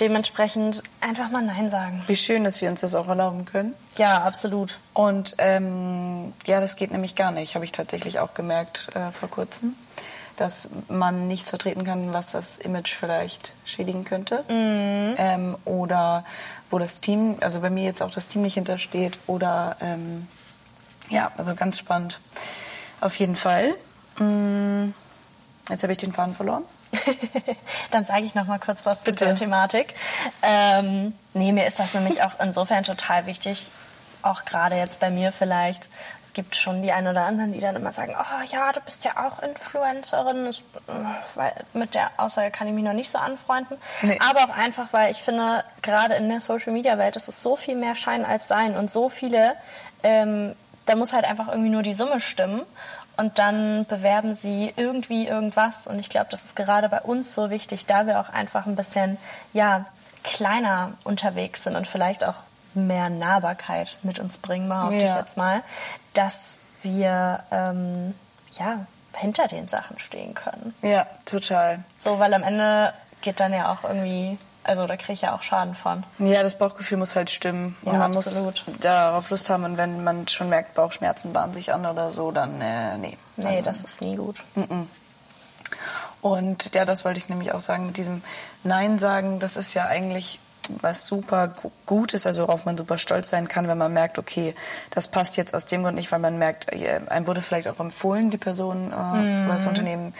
Dementsprechend 0.00 0.82
einfach 1.00 1.30
mal 1.30 1.42
Nein 1.42 1.70
sagen. 1.70 2.02
Wie 2.06 2.16
schön, 2.16 2.44
dass 2.44 2.60
wir 2.60 2.70
uns 2.70 2.80
das 2.82 2.94
auch 2.94 3.08
erlauben 3.08 3.44
können. 3.44 3.74
Ja, 3.96 4.22
absolut. 4.22 4.78
Und 4.94 5.34
ähm, 5.38 6.32
ja, 6.46 6.60
das 6.60 6.76
geht 6.76 6.90
nämlich 6.92 7.16
gar 7.16 7.32
nicht, 7.32 7.54
habe 7.54 7.64
ich 7.64 7.72
tatsächlich 7.72 8.20
auch 8.20 8.34
gemerkt 8.34 8.88
äh, 8.94 9.10
vor 9.12 9.28
kurzem, 9.28 9.74
dass 10.36 10.68
man 10.88 11.26
nichts 11.26 11.50
vertreten 11.50 11.84
kann, 11.84 12.12
was 12.12 12.32
das 12.32 12.58
Image 12.58 12.94
vielleicht 12.94 13.52
schädigen 13.64 14.04
könnte. 14.04 14.44
Ähm, 14.48 15.56
oder 15.64 16.24
wo 16.70 16.78
das 16.78 17.00
Team, 17.00 17.36
also 17.40 17.60
bei 17.60 17.70
mir 17.70 17.84
jetzt 17.84 18.02
auch 18.02 18.12
das 18.12 18.28
Team 18.28 18.42
nicht 18.42 18.54
hintersteht. 18.54 19.18
Oder 19.26 19.76
ähm, 19.80 20.28
ja, 21.08 21.32
also 21.36 21.54
ganz 21.54 21.78
spannend. 21.78 22.20
Auf 23.00 23.16
jeden 23.16 23.36
Fall. 23.36 23.74
Mm, 24.18 24.92
Jetzt 25.68 25.82
habe 25.82 25.92
ich 25.92 25.98
den 25.98 26.12
Faden 26.12 26.34
verloren. 26.34 26.64
Dann 27.90 28.04
sage 28.04 28.24
ich 28.24 28.34
noch 28.34 28.46
mal 28.46 28.58
kurz 28.58 28.86
was 28.86 29.04
Bitte. 29.04 29.16
zu 29.16 29.24
der 29.26 29.36
Thematik. 29.36 29.94
Ähm, 30.42 31.12
nee, 31.34 31.52
mir 31.52 31.66
ist 31.66 31.78
das 31.78 31.94
nämlich 31.94 32.22
auch 32.22 32.40
insofern 32.40 32.84
total 32.84 33.26
wichtig, 33.26 33.70
auch 34.22 34.44
gerade 34.44 34.76
jetzt 34.76 35.00
bei 35.00 35.10
mir 35.10 35.32
vielleicht. 35.32 35.88
Es 36.22 36.32
gibt 36.34 36.56
schon 36.56 36.82
die 36.82 36.92
einen 36.92 37.08
oder 37.08 37.22
anderen, 37.22 37.52
die 37.52 37.60
dann 37.60 37.76
immer 37.76 37.90
sagen, 37.92 38.14
oh 38.18 38.44
ja, 38.50 38.70
du 38.72 38.80
bist 38.80 39.04
ja 39.04 39.12
auch 39.26 39.42
Influencerin. 39.42 40.44
Das, 40.44 40.58
äh, 40.58 40.92
weil, 41.34 41.52
mit 41.72 41.94
der 41.94 42.10
Aussage 42.16 42.50
kann 42.50 42.68
ich 42.68 42.74
mich 42.74 42.84
noch 42.84 42.92
nicht 42.92 43.10
so 43.10 43.18
anfreunden. 43.18 43.76
Nee. 44.02 44.18
Aber 44.28 44.44
auch 44.44 44.56
einfach, 44.56 44.92
weil 44.92 45.10
ich 45.10 45.18
finde, 45.18 45.64
gerade 45.82 46.14
in 46.14 46.28
der 46.28 46.40
Social-Media-Welt 46.40 47.16
ist 47.16 47.28
es 47.28 47.42
so 47.42 47.56
viel 47.56 47.76
mehr 47.76 47.94
Schein 47.94 48.24
als 48.24 48.48
Sein 48.48 48.76
und 48.76 48.90
so 48.90 49.08
viele, 49.08 49.54
ähm, 50.02 50.54
da 50.86 50.96
muss 50.96 51.12
halt 51.12 51.24
einfach 51.24 51.48
irgendwie 51.48 51.70
nur 51.70 51.82
die 51.82 51.94
Summe 51.94 52.20
stimmen. 52.20 52.62
Und 53.18 53.38
dann 53.40 53.84
bewerben 53.86 54.34
sie 54.36 54.72
irgendwie 54.76 55.26
irgendwas. 55.26 55.86
Und 55.88 55.98
ich 55.98 56.08
glaube, 56.08 56.28
das 56.30 56.44
ist 56.44 56.56
gerade 56.56 56.88
bei 56.88 57.00
uns 57.00 57.34
so 57.34 57.50
wichtig, 57.50 57.84
da 57.84 58.06
wir 58.06 58.20
auch 58.20 58.30
einfach 58.30 58.66
ein 58.66 58.76
bisschen, 58.76 59.18
ja, 59.52 59.84
kleiner 60.22 60.92
unterwegs 61.04 61.64
sind 61.64 61.74
und 61.76 61.86
vielleicht 61.86 62.24
auch 62.24 62.36
mehr 62.74 63.08
Nahbarkeit 63.10 63.96
mit 64.02 64.20
uns 64.20 64.38
bringen, 64.38 64.68
behaupte 64.68 64.96
ich 64.98 65.02
Ja. 65.02 65.18
jetzt 65.18 65.36
mal, 65.36 65.62
dass 66.14 66.58
wir, 66.82 67.40
ähm, 67.50 68.14
ja, 68.52 68.86
hinter 69.16 69.48
den 69.48 69.66
Sachen 69.66 69.98
stehen 69.98 70.34
können. 70.34 70.72
Ja, 70.82 71.04
total. 71.26 71.80
So, 71.98 72.20
weil 72.20 72.32
am 72.34 72.44
Ende 72.44 72.92
geht 73.20 73.40
dann 73.40 73.52
ja 73.52 73.72
auch 73.72 73.82
irgendwie, 73.82 74.38
also 74.68 74.86
da 74.86 74.96
kriege 74.96 75.14
ich 75.14 75.22
ja 75.22 75.34
auch 75.34 75.42
Schaden 75.42 75.74
von. 75.74 76.04
Ja, 76.18 76.42
das 76.42 76.56
Bauchgefühl 76.58 76.98
muss 76.98 77.16
halt 77.16 77.30
stimmen. 77.30 77.76
Ja, 77.82 77.92
und 77.92 77.98
man 77.98 78.14
absolut. 78.16 78.64
muss 78.66 78.76
darauf 78.80 79.30
Lust 79.30 79.50
haben. 79.50 79.64
Und 79.64 79.76
wenn 79.76 80.04
man 80.04 80.28
schon 80.28 80.48
merkt, 80.48 80.74
Bauchschmerzen 80.74 81.32
bahnen 81.32 81.54
sich 81.54 81.72
an 81.72 81.84
oder 81.86 82.10
so, 82.10 82.30
dann 82.30 82.60
äh, 82.60 82.96
nee. 82.98 83.16
Nee, 83.36 83.56
Dann- 83.56 83.64
das 83.64 83.82
ist 83.84 84.00
nie 84.00 84.16
gut. 84.16 84.36
Und 86.20 86.74
ja, 86.74 86.84
das 86.84 87.04
wollte 87.04 87.18
ich 87.18 87.28
nämlich 87.28 87.52
auch 87.52 87.60
sagen 87.60 87.86
mit 87.86 87.96
diesem 87.96 88.22
Nein 88.64 88.98
sagen. 88.98 89.38
Das 89.38 89.56
ist 89.56 89.74
ja 89.74 89.86
eigentlich 89.86 90.40
was 90.82 91.06
super 91.06 91.48
gu- 91.48 91.70
Gutes, 91.86 92.26
also 92.26 92.42
worauf 92.42 92.66
man 92.66 92.76
super 92.76 92.98
stolz 92.98 93.30
sein 93.30 93.48
kann, 93.48 93.68
wenn 93.68 93.78
man 93.78 93.90
merkt, 93.92 94.18
okay, 94.18 94.54
das 94.90 95.08
passt 95.08 95.38
jetzt 95.38 95.54
aus 95.54 95.64
dem 95.64 95.82
Grund 95.82 95.94
nicht, 95.94 96.12
weil 96.12 96.18
man 96.18 96.36
merkt, 96.38 96.70
äh, 96.72 97.00
einem 97.08 97.26
wurde 97.26 97.40
vielleicht 97.40 97.68
auch 97.68 97.80
empfohlen, 97.80 98.28
die 98.30 98.36
Person 98.36 98.92
äh, 98.92 98.94
oder 98.94 99.48
das 99.48 99.66
Unternehmen 99.66 100.12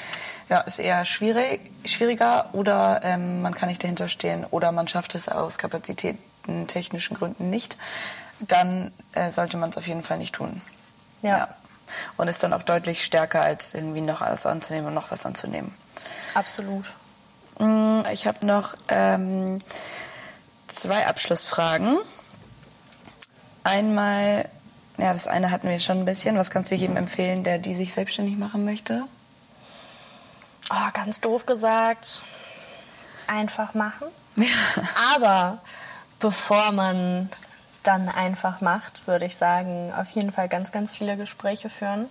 ja, 0.48 0.60
ist 0.60 0.78
eher 0.78 1.04
schwierig, 1.04 1.60
schwieriger 1.84 2.48
oder 2.52 3.00
ähm, 3.02 3.42
man 3.42 3.54
kann 3.54 3.68
nicht 3.68 3.82
dahinter 3.82 4.08
stehen 4.08 4.46
oder 4.50 4.72
man 4.72 4.88
schafft 4.88 5.14
es 5.14 5.28
aus 5.28 5.58
Kapazitäten, 5.58 6.66
technischen 6.66 7.16
Gründen 7.16 7.50
nicht, 7.50 7.76
dann 8.40 8.92
äh, 9.12 9.30
sollte 9.30 9.56
man 9.56 9.70
es 9.70 9.76
auf 9.76 9.86
jeden 9.86 10.02
Fall 10.02 10.18
nicht 10.18 10.34
tun. 10.34 10.62
Ja. 11.22 11.48
Und 12.16 12.28
ist 12.28 12.42
dann 12.42 12.52
auch 12.52 12.62
deutlich 12.62 13.04
stärker, 13.04 13.42
als 13.42 13.74
irgendwie 13.74 14.00
noch 14.00 14.20
alles 14.20 14.46
anzunehmen 14.46 14.88
und 14.88 14.94
noch 14.94 15.10
was 15.10 15.26
anzunehmen. 15.26 15.74
Absolut. 16.34 16.92
Mm, 17.58 18.02
Ich 18.12 18.26
habe 18.26 18.46
noch 18.46 18.76
ähm, 18.88 19.60
zwei 20.68 21.06
Abschlussfragen. 21.06 21.98
Einmal, 23.64 24.48
ja, 24.98 25.12
das 25.12 25.26
eine 25.26 25.50
hatten 25.50 25.68
wir 25.68 25.80
schon 25.80 25.98
ein 25.98 26.04
bisschen. 26.04 26.36
Was 26.36 26.50
kannst 26.50 26.70
du 26.70 26.74
jedem 26.74 26.96
empfehlen, 26.96 27.42
der 27.42 27.58
die 27.58 27.74
sich 27.74 27.92
selbstständig 27.92 28.36
machen 28.36 28.64
möchte? 28.64 29.04
Oh, 30.70 30.90
ganz 30.94 31.20
doof 31.20 31.46
gesagt, 31.46 32.22
einfach 33.26 33.74
machen. 33.74 34.06
Aber 35.14 35.58
bevor 36.20 36.72
man 36.72 37.30
dann 37.82 38.08
einfach 38.08 38.60
macht, 38.60 39.06
würde 39.06 39.24
ich 39.24 39.36
sagen, 39.36 39.92
auf 39.96 40.10
jeden 40.10 40.32
Fall 40.32 40.48
ganz, 40.48 40.72
ganz 40.72 40.90
viele 40.90 41.16
Gespräche 41.16 41.68
führen 41.70 42.06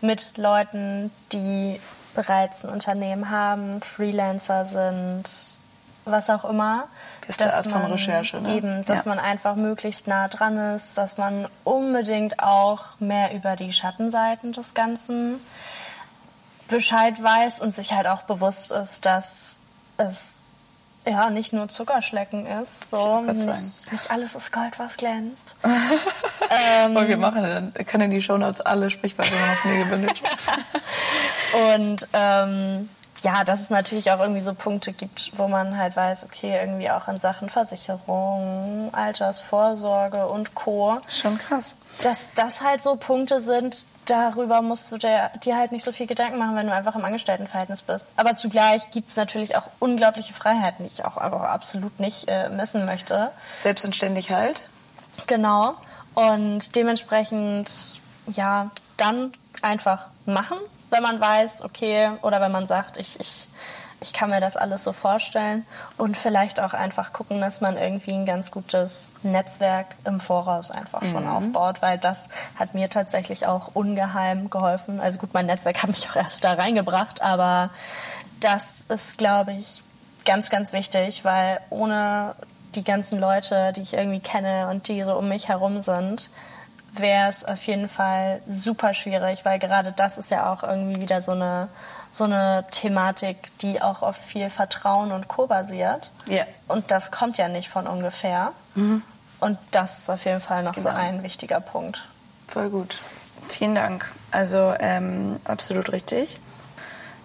mit 0.00 0.36
Leuten, 0.38 1.10
die 1.32 1.78
bereits 2.14 2.64
ein 2.64 2.70
Unternehmen 2.70 3.30
haben, 3.30 3.82
Freelancer 3.82 4.64
sind, 4.64 5.24
was 6.06 6.30
auch 6.30 6.44
immer. 6.44 6.88
Beste 7.26 7.44
dass 7.44 7.54
Art 7.54 7.66
von 7.66 7.84
Recherche, 7.84 8.40
ne? 8.40 8.56
Eben, 8.56 8.84
dass 8.86 9.04
Ja. 9.04 9.10
man 9.10 9.18
einfach 9.18 9.54
möglichst 9.56 10.06
nah 10.06 10.26
dran 10.28 10.56
ist, 10.74 10.96
dass 10.96 11.18
man 11.18 11.46
unbedingt 11.64 12.42
auch 12.42 12.98
mehr 12.98 13.34
über 13.34 13.56
die 13.56 13.72
Schattenseiten 13.72 14.52
des 14.52 14.74
Ganzen 14.74 15.38
Bescheid 16.70 17.22
weiß 17.22 17.60
und 17.60 17.74
sich 17.74 17.92
halt 17.92 18.06
auch 18.06 18.22
bewusst 18.22 18.70
ist, 18.70 19.04
dass 19.04 19.58
es 19.98 20.44
ja 21.06 21.30
nicht 21.30 21.52
nur 21.52 21.68
Zuckerschlecken 21.68 22.46
ist. 22.46 22.90
So, 22.90 23.20
nicht, 23.22 23.92
nicht 23.92 24.10
alles 24.10 24.34
ist 24.34 24.52
Gold, 24.52 24.78
was 24.78 24.96
glänzt. 24.96 25.54
Und 25.62 27.08
wir 27.08 27.16
machen 27.16 27.42
dann, 27.42 27.86
können 27.86 28.10
die 28.10 28.22
Shownotes 28.22 28.60
alle 28.60 28.90
Sprichwörter 28.90 29.34
noch 29.34 29.64
mir 29.64 29.84
gebündelt. 29.84 30.22
Und 31.74 32.08
ähm, 32.12 32.88
ja, 33.22 33.44
dass 33.44 33.60
es 33.60 33.70
natürlich 33.70 34.10
auch 34.10 34.20
irgendwie 34.20 34.40
so 34.40 34.54
Punkte 34.54 34.92
gibt, 34.92 35.32
wo 35.36 35.48
man 35.48 35.76
halt 35.76 35.96
weiß, 35.96 36.24
okay, 36.24 36.58
irgendwie 36.60 36.90
auch 36.90 37.08
in 37.08 37.20
Sachen 37.20 37.48
Versicherung, 37.48 38.90
Altersvorsorge 38.92 40.26
und 40.26 40.54
Co. 40.54 40.98
Schon 41.08 41.36
krass. 41.38 41.76
dass 42.02 42.28
das 42.34 42.62
halt 42.62 42.82
so 42.82 42.96
Punkte 42.96 43.40
sind, 43.40 43.84
darüber 44.10 44.62
musst 44.62 44.90
du 44.90 44.98
dir, 44.98 45.30
dir 45.44 45.56
halt 45.56 45.72
nicht 45.72 45.84
so 45.84 45.92
viel 45.92 46.06
Gedanken 46.06 46.38
machen, 46.38 46.56
wenn 46.56 46.66
du 46.66 46.72
einfach 46.72 46.96
im 46.96 47.04
Angestelltenverhältnis 47.04 47.82
bist. 47.82 48.06
Aber 48.16 48.34
zugleich 48.34 48.90
gibt 48.90 49.08
es 49.08 49.16
natürlich 49.16 49.56
auch 49.56 49.68
unglaubliche 49.78 50.34
Freiheiten, 50.34 50.84
die 50.84 50.92
ich 50.92 51.04
auch 51.04 51.16
einfach 51.16 51.42
absolut 51.42 52.00
nicht 52.00 52.28
äh, 52.28 52.48
missen 52.48 52.84
möchte. 52.84 53.30
Selbst 53.56 53.84
und 53.84 53.94
ständig 53.94 54.30
halt. 54.30 54.62
Genau. 55.26 55.74
Und 56.14 56.74
dementsprechend, 56.76 58.00
ja, 58.26 58.70
dann 58.96 59.32
einfach 59.62 60.08
machen, 60.26 60.58
wenn 60.90 61.02
man 61.02 61.20
weiß, 61.20 61.62
okay, 61.62 62.10
oder 62.22 62.40
wenn 62.40 62.52
man 62.52 62.66
sagt, 62.66 62.96
ich, 62.96 63.20
ich, 63.20 63.48
ich 64.00 64.12
kann 64.12 64.30
mir 64.30 64.40
das 64.40 64.56
alles 64.56 64.84
so 64.84 64.92
vorstellen. 64.92 65.66
Und 65.96 66.16
vielleicht 66.16 66.60
auch 66.60 66.72
einfach 66.72 67.12
gucken, 67.12 67.40
dass 67.40 67.60
man 67.60 67.76
irgendwie 67.76 68.12
ein 68.12 68.26
ganz 68.26 68.50
gutes 68.50 69.12
Netzwerk 69.22 69.86
im 70.04 70.20
Voraus 70.20 70.70
einfach 70.70 71.04
schon 71.04 71.28
aufbaut, 71.28 71.82
weil 71.82 71.98
das 71.98 72.28
hat 72.58 72.74
mir 72.74 72.88
tatsächlich 72.88 73.46
auch 73.46 73.70
ungeheim 73.74 74.50
geholfen. 74.50 75.00
Also 75.00 75.18
gut, 75.18 75.34
mein 75.34 75.46
Netzwerk 75.46 75.82
hat 75.82 75.90
mich 75.90 76.08
auch 76.10 76.16
erst 76.16 76.44
da 76.44 76.54
reingebracht, 76.54 77.22
aber 77.22 77.70
das 78.40 78.84
ist, 78.88 79.18
glaube 79.18 79.52
ich, 79.52 79.82
ganz, 80.24 80.50
ganz 80.50 80.72
wichtig, 80.72 81.24
weil 81.24 81.60
ohne 81.70 82.34
die 82.74 82.84
ganzen 82.84 83.18
Leute, 83.18 83.72
die 83.74 83.82
ich 83.82 83.94
irgendwie 83.94 84.20
kenne 84.20 84.68
und 84.68 84.88
die 84.88 85.02
so 85.02 85.14
um 85.14 85.28
mich 85.28 85.48
herum 85.48 85.80
sind, 85.80 86.30
wäre 86.92 87.28
es 87.28 87.44
auf 87.44 87.62
jeden 87.64 87.88
Fall 87.88 88.40
super 88.48 88.94
schwierig, 88.94 89.44
weil 89.44 89.58
gerade 89.58 89.92
das 89.92 90.18
ist 90.18 90.30
ja 90.30 90.52
auch 90.52 90.62
irgendwie 90.62 91.00
wieder 91.00 91.20
so 91.20 91.32
eine, 91.32 91.68
so 92.10 92.24
eine 92.24 92.64
Thematik, 92.70 93.36
die 93.60 93.80
auch 93.82 94.02
auf 94.02 94.16
viel 94.16 94.50
Vertrauen 94.50 95.12
und 95.12 95.28
Co. 95.28 95.46
basiert. 95.46 96.10
Ja. 96.28 96.44
Und 96.68 96.90
das 96.90 97.10
kommt 97.10 97.38
ja 97.38 97.48
nicht 97.48 97.68
von 97.68 97.86
ungefähr. 97.86 98.52
Und 98.74 99.58
das 99.70 100.00
ist 100.00 100.10
auf 100.10 100.24
jeden 100.24 100.40
Fall 100.40 100.62
noch 100.62 100.76
so 100.76 100.88
Genau. 100.88 101.00
ein 101.00 101.22
wichtiger 101.22 101.60
Punkt. 101.60 102.06
Voll 102.48 102.68
gut. 102.70 102.98
Vielen 103.48 103.74
Dank. 103.74 104.08
Also 104.32 104.74
ähm, 104.80 105.40
absolut 105.44 105.92
richtig. 105.92 106.38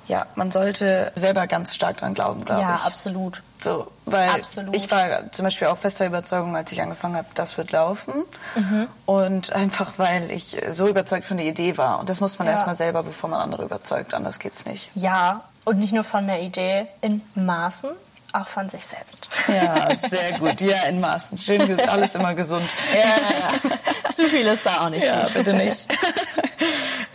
Ja, 0.07 0.25
man 0.35 0.51
sollte 0.51 1.11
selber 1.15 1.47
ganz 1.47 1.73
stark 1.75 1.97
dran 1.97 2.13
glauben, 2.13 2.45
glaube 2.45 2.61
Ja, 2.61 2.75
ich. 2.75 2.85
absolut. 2.85 3.41
So, 3.63 3.87
weil 4.05 4.29
Absolut. 4.29 4.75
ich 4.75 4.91
war 4.91 5.31
zum 5.31 5.45
Beispiel 5.45 5.67
auch 5.67 5.77
fester 5.77 6.05
Überzeugung, 6.05 6.55
als 6.55 6.71
ich 6.71 6.81
angefangen 6.81 7.15
habe, 7.15 7.27
das 7.33 7.57
wird 7.57 7.71
laufen. 7.71 8.13
Mhm. 8.55 8.87
Und 9.07 9.53
einfach, 9.53 9.93
weil 9.97 10.29
ich 10.29 10.57
so 10.69 10.87
überzeugt 10.87 11.25
von 11.25 11.37
der 11.37 11.47
Idee 11.47 11.75
war. 11.77 11.99
Und 11.99 12.09
das 12.09 12.21
muss 12.21 12.37
man 12.37 12.47
Ja. 12.47 12.53
erstmal 12.53 12.75
selber, 12.75 13.01
bevor 13.01 13.29
man 13.29 13.39
andere 13.41 13.63
überzeugt. 13.63 14.13
Anders 14.13 14.37
geht's 14.39 14.65
nicht. 14.65 14.91
Ja, 14.93 15.41
und 15.63 15.79
nicht 15.79 15.93
nur 15.93 16.03
von 16.03 16.27
der 16.27 16.41
Idee 16.43 16.85
in 17.01 17.21
Maßen, 17.33 17.89
auch 18.33 18.47
von 18.47 18.69
sich 18.69 18.85
selbst. 18.85 19.27
Ja, 19.47 19.95
sehr 19.95 20.37
gut. 20.37 20.61
Ja, 20.61 20.83
in 20.83 20.99
Maßen. 20.99 21.37
Schön, 21.39 21.79
alles 21.89 22.13
immer 22.13 22.35
gesund. 22.35 22.69
Ja, 22.93 22.99
ja, 22.99 23.05
ja. 23.07 24.11
Zu 24.13 24.25
viel 24.25 24.45
ist 24.45 24.65
da 24.65 24.81
auch 24.85 24.89
nicht 24.89 25.05
Ja, 25.05 25.23
gut. 25.23 25.33
bitte 25.33 25.53
nicht. 25.53 25.87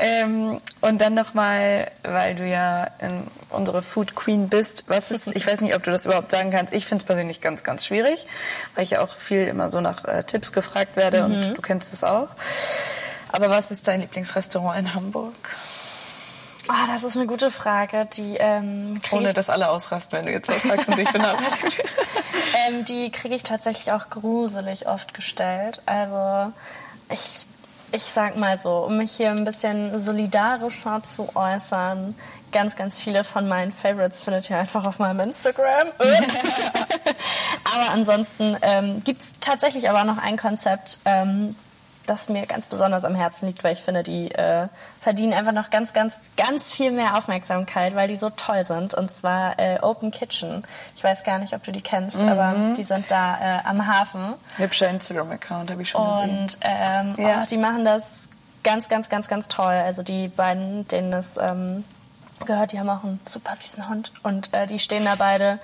ähm, 0.01 0.61
und 0.81 1.01
dann 1.01 1.15
nochmal, 1.15 1.91
weil 2.03 2.35
du 2.35 2.47
ja 2.47 2.89
unsere 3.51 3.83
Food 3.83 4.15
Queen 4.15 4.49
bist, 4.49 4.85
was 4.89 5.11
ist, 5.11 5.27
ich 5.37 5.47
weiß 5.47 5.61
nicht, 5.61 5.75
ob 5.75 5.83
du 5.83 5.91
das 5.91 6.07
überhaupt 6.07 6.31
sagen 6.31 6.51
kannst, 6.51 6.73
ich 6.73 6.87
finde 6.87 7.03
es 7.03 7.07
persönlich 7.07 7.41
ganz, 7.41 7.63
ganz 7.63 7.85
schwierig, 7.85 8.27
weil 8.75 8.85
ich 8.85 8.91
ja 8.91 9.03
auch 9.03 9.17
viel 9.17 9.47
immer 9.47 9.71
so 9.71 9.81
nach 9.81 10.05
äh, 10.05 10.25
Tipps 10.25 10.53
gefragt 10.53 10.97
werde 10.97 11.25
und 11.25 11.57
du 11.57 11.63
kennst 11.63 11.93
es 11.93 12.03
auch. 12.03 12.29
Aber 13.33 13.51
was 13.51 13.71
ist 13.71 13.87
dein 13.87 14.01
Lieblingsrestaurant 14.01 14.79
in 14.79 14.95
Hamburg? 14.95 15.35
Ah, 16.69 16.87
das 16.87 17.05
ist 17.05 17.17
eine 17.17 17.27
gute 17.27 17.51
Frage. 17.51 18.07
Die 18.13 18.37
ähm, 18.39 19.01
kriege 19.03 19.17
Ohne 19.17 19.33
dass 19.33 19.51
alle 19.51 19.71
ausrasten, 19.71 20.19
wenn 20.19 20.27
du 20.27 20.33
jetzt 20.33 20.49
was 20.49 20.63
sagst 20.63 20.89
und 20.89 20.99
ich 20.99 21.11
bin 21.11 21.23
nachteilig. 21.23 21.83
ähm, 22.69 22.85
die 22.85 23.11
krieg 23.11 23.33
ich 23.33 23.43
tatsächlich 23.43 23.93
auch 23.93 24.09
gruselig 24.11 24.87
oft 24.87 25.15
gestellt. 25.15 25.81
Also 25.87 26.53
ich, 27.11 27.47
ich 27.92 28.03
sag 28.03 28.37
mal 28.37 28.59
so, 28.59 28.70
um 28.79 28.98
mich 28.98 29.12
hier 29.12 29.31
ein 29.31 29.44
bisschen 29.44 29.98
solidarischer 29.98 31.03
zu 31.05 31.29
äußern, 31.35 32.14
ganz, 32.53 32.76
ganz 32.76 32.96
viele 32.96 33.24
von 33.24 33.48
meinen 33.48 33.72
Favorites 33.72 34.22
findet 34.22 34.50
ihr 34.50 34.59
einfach 34.59 34.87
auf 34.87 34.98
meinem 34.98 35.20
Instagram. 35.20 35.88
aber 35.98 37.90
ansonsten 37.92 38.57
ähm, 38.62 39.03
gibt 39.05 39.22
es 39.22 39.33
tatsächlich 39.40 39.88
aber 39.88 40.05
noch 40.05 40.18
ein 40.18 40.37
Konzept, 40.37 40.98
ähm, 41.05 41.55
das 42.07 42.29
mir 42.29 42.47
ganz 42.47 42.67
besonders 42.67 43.05
am 43.05 43.15
Herzen 43.15 43.47
liegt, 43.47 43.63
weil 43.63 43.73
ich 43.73 43.83
finde, 43.83 44.03
die 44.03 44.31
äh, 44.33 44.67
verdienen 45.01 45.33
einfach 45.33 45.53
noch 45.53 45.71
ganz, 45.71 45.93
ganz, 45.93 46.15
ganz 46.37 46.73
viel 46.73 46.91
mehr 46.91 47.17
Aufmerksamkeit, 47.17 47.95
weil 47.95 48.09
die 48.09 48.17
so 48.17 48.31
toll 48.31 48.65
sind. 48.65 48.95
Und 48.95 49.11
zwar 49.11 49.59
äh, 49.59 49.79
Open 49.81 50.11
Kitchen. 50.11 50.65
Ich 50.97 51.05
weiß 51.05 51.23
gar 51.25 51.39
nicht, 51.39 51.55
ob 51.55 51.63
du 51.63 51.73
die 51.73 51.81
kennst, 51.83 52.19
aber 52.19 52.55
die 52.77 52.83
sind 52.85 53.11
da 53.11 53.35
äh, 53.41 53.69
am 53.69 53.87
Hafen. 53.87 54.35
Hübscher 54.57 54.89
Instagram-Account, 54.91 55.71
habe 55.71 55.83
ich 55.83 55.91
schon 55.91 56.05
gesehen. 56.11 56.39
Und 56.41 56.59
ähm, 56.63 57.15
Ja. 57.19 57.43
oh, 57.43 57.47
die 57.49 57.57
machen 57.59 57.85
das 57.85 58.29
ganz, 58.65 58.89
ganz, 58.89 59.09
ganz, 59.09 59.29
ganz 59.29 59.49
toll. 59.49 59.67
Also 59.73 60.03
die 60.03 60.29
beiden, 60.29 60.89
denen 60.89 61.11
das 61.11 61.37
ähm, 61.37 61.85
gehört, 62.46 62.72
die 62.72 62.79
haben 62.81 62.88
auch 62.88 63.05
einen 63.05 63.20
super 63.26 63.55
süßen 63.57 63.88
Hund. 63.88 64.12
Und 64.22 64.53
äh, 64.53 64.66
die 64.66 64.79
stehen 64.79 65.05
da 65.05 65.14
beide 65.16 65.59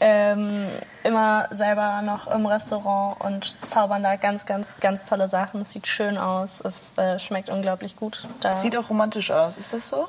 ähm, 0.00 0.66
immer 1.04 1.46
selber 1.50 2.02
noch 2.02 2.26
im 2.28 2.46
Restaurant 2.46 3.20
und 3.20 3.54
zaubern 3.66 4.02
da 4.02 4.16
ganz, 4.16 4.46
ganz, 4.46 4.76
ganz 4.80 5.04
tolle 5.04 5.28
Sachen. 5.28 5.62
Es 5.62 5.70
sieht 5.72 5.86
schön 5.86 6.18
aus, 6.18 6.60
es 6.60 6.92
äh, 6.96 7.18
schmeckt 7.18 7.50
unglaublich 7.50 7.96
gut. 7.96 8.26
Da 8.40 8.52
Sieht 8.52 8.76
auch 8.76 8.88
romantisch 8.90 9.30
aus, 9.30 9.58
ist 9.58 9.72
das 9.72 9.88
so? 9.88 10.08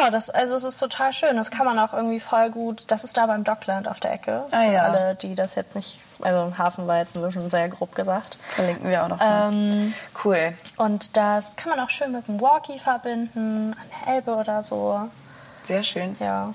ja, 0.00 0.10
das, 0.10 0.30
also 0.30 0.54
es 0.54 0.62
ist 0.64 0.78
total 0.78 1.12
schön. 1.12 1.36
Das 1.36 1.50
kann 1.50 1.66
man 1.66 1.78
auch 1.78 1.92
irgendwie 1.92 2.20
voll 2.20 2.50
gut. 2.50 2.84
Das 2.88 3.02
ist 3.04 3.16
da 3.16 3.26
beim 3.26 3.42
Dockland 3.42 3.88
auf 3.88 3.98
der 3.98 4.12
Ecke. 4.12 4.44
Ah, 4.52 4.62
Für 4.62 4.72
ja. 4.72 4.82
alle, 4.84 5.14
die 5.16 5.34
das 5.34 5.54
jetzt 5.56 5.74
nicht. 5.74 6.00
Also 6.20 6.56
Hafen 6.56 6.86
war 6.86 6.98
jetzt 6.98 7.16
ein 7.16 7.22
bisschen 7.22 7.50
sehr 7.50 7.68
grob 7.68 7.94
gesagt. 7.94 8.36
Verlinken 8.50 8.88
wir 8.90 9.02
auch 9.02 9.08
noch. 9.08 9.18
Ähm, 9.20 9.92
Cool. 10.24 10.52
und 10.76 11.16
das 11.16 11.56
kann 11.56 11.70
man 11.70 11.80
auch 11.80 11.90
schön 11.90 12.12
mit 12.12 12.28
einem 12.28 12.40
Walkie 12.40 12.78
verbinden, 12.78 13.72
an 13.80 14.04
der 14.06 14.14
Elbe 14.14 14.34
oder 14.36 14.62
so. 14.62 15.08
Sehr 15.64 15.82
schön. 15.82 16.16
Ja. 16.20 16.54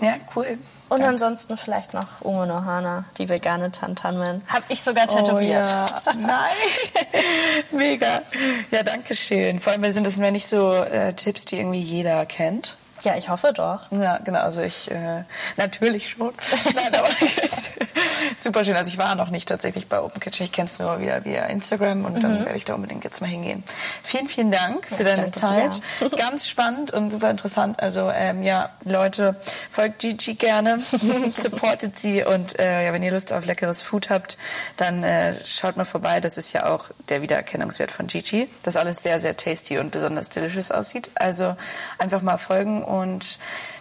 Ja, 0.00 0.14
cool. 0.34 0.58
Und 0.88 1.00
Danke. 1.00 1.14
ansonsten 1.14 1.56
vielleicht 1.56 1.94
noch 1.94 2.06
Umo 2.20 2.44
no 2.44 2.64
Hana, 2.64 3.04
die 3.16 3.28
vegane 3.28 3.72
Tantanmen. 3.72 4.42
Hab 4.48 4.62
ich 4.68 4.82
sogar 4.82 5.06
tätowiert. 5.06 5.66
Oh, 5.66 5.70
ja. 5.70 5.86
Nein. 6.14 6.50
Mega. 7.70 8.20
Ja, 8.70 8.82
danke 8.82 9.14
schön. 9.14 9.58
Vor 9.60 9.72
allem 9.72 9.90
sind 9.92 10.06
das 10.06 10.18
mir 10.18 10.32
nicht 10.32 10.46
so 10.46 10.74
äh, 10.74 11.14
Tipps, 11.14 11.46
die 11.46 11.56
irgendwie 11.58 11.80
jeder 11.80 12.26
kennt. 12.26 12.76
Ja, 13.04 13.16
ich 13.16 13.28
hoffe 13.28 13.52
doch. 13.52 13.90
Ja, 13.90 14.18
genau. 14.18 14.40
Also 14.40 14.62
ich 14.62 14.90
äh, 14.90 15.24
natürlich 15.56 16.10
schon. 16.10 16.32
Nein, 16.74 16.94
aber 16.94 17.08
super 18.36 18.64
schön. 18.64 18.76
Also 18.76 18.90
ich 18.90 18.98
war 18.98 19.14
noch 19.14 19.30
nicht 19.30 19.48
tatsächlich 19.48 19.88
bei 19.88 20.00
Open 20.00 20.20
Kitchen. 20.20 20.44
Ich 20.44 20.52
kenne 20.52 20.68
es 20.68 20.78
nur 20.78 21.00
wieder 21.00 21.24
via 21.24 21.44
Instagram 21.46 22.04
und 22.04 22.22
dann 22.22 22.44
werde 22.44 22.56
ich 22.56 22.64
da 22.64 22.74
unbedingt 22.74 23.04
jetzt 23.04 23.20
mal 23.20 23.26
hingehen. 23.26 23.64
Vielen, 24.02 24.28
vielen 24.28 24.52
Dank 24.52 24.86
für 24.86 25.04
deine 25.04 25.32
Zeit. 25.32 25.80
Ganz 26.16 26.48
spannend 26.48 26.92
und 26.92 27.10
super 27.10 27.30
interessant. 27.30 27.82
Also 27.82 28.10
ähm, 28.10 28.42
ja, 28.42 28.70
Leute, 28.84 29.36
folgt 29.70 30.00
Gigi 30.00 30.34
gerne, 30.34 30.78
supportet 30.78 31.98
sie 31.98 32.24
und 32.24 32.58
äh, 32.58 32.86
ja, 32.86 32.92
wenn 32.92 33.02
ihr 33.02 33.12
Lust 33.12 33.32
auf 33.32 33.46
leckeres 33.46 33.82
Food 33.82 34.10
habt, 34.10 34.38
dann 34.76 35.02
äh, 35.02 35.34
schaut 35.44 35.76
mal 35.76 35.84
vorbei. 35.84 36.20
Das 36.20 36.36
ist 36.36 36.52
ja 36.52 36.66
auch 36.66 36.90
der 37.08 37.22
Wiedererkennungswert 37.22 37.90
von 37.90 38.06
Gigi, 38.06 38.48
dass 38.62 38.76
alles 38.76 39.02
sehr, 39.02 39.20
sehr 39.20 39.36
tasty 39.36 39.78
und 39.78 39.90
besonders 39.90 40.28
delicious 40.28 40.70
aussieht. 40.70 41.10
Also 41.14 41.56
einfach 41.98 42.22
mal 42.22 42.36
folgen 42.36 42.82
und 42.92 43.38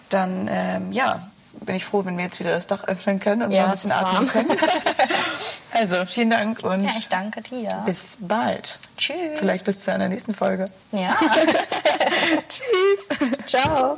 dann, 0.10 0.48
ähm, 0.52 0.92
ja, 0.92 1.22
bin 1.54 1.76
ich 1.76 1.86
froh, 1.86 2.06
wenn 2.06 2.18
wir 2.18 2.26
jetzt 2.26 2.40
wieder 2.40 2.52
das 2.52 2.68
Dach 2.68 2.86
öffnen 2.86 3.20
können 3.20 3.44
und 3.44 3.52
Ja, 3.52 3.64
mal 3.64 3.66
ein 3.68 3.72
bisschen 3.72 3.92
atmen 3.92 4.28
können. 4.28 4.50
also 5.74 6.06
vielen 6.06 6.30
Dank 6.30 6.64
und 6.64 6.84
Ja, 6.84 6.92
ich 6.98 7.10
danke 7.10 7.42
dir. 7.42 7.84
bis 7.86 8.18
bald. 8.20 8.80
Tschüss. 8.98 9.16
Vielleicht 9.38 9.66
bis 9.66 9.80
zu 9.80 9.92
einer 9.92 10.08
nächsten 10.08 10.34
Folge. 10.34 10.66
Ja. 10.92 11.12
Tschüss. 12.50 13.38
Ciao. 13.46 13.98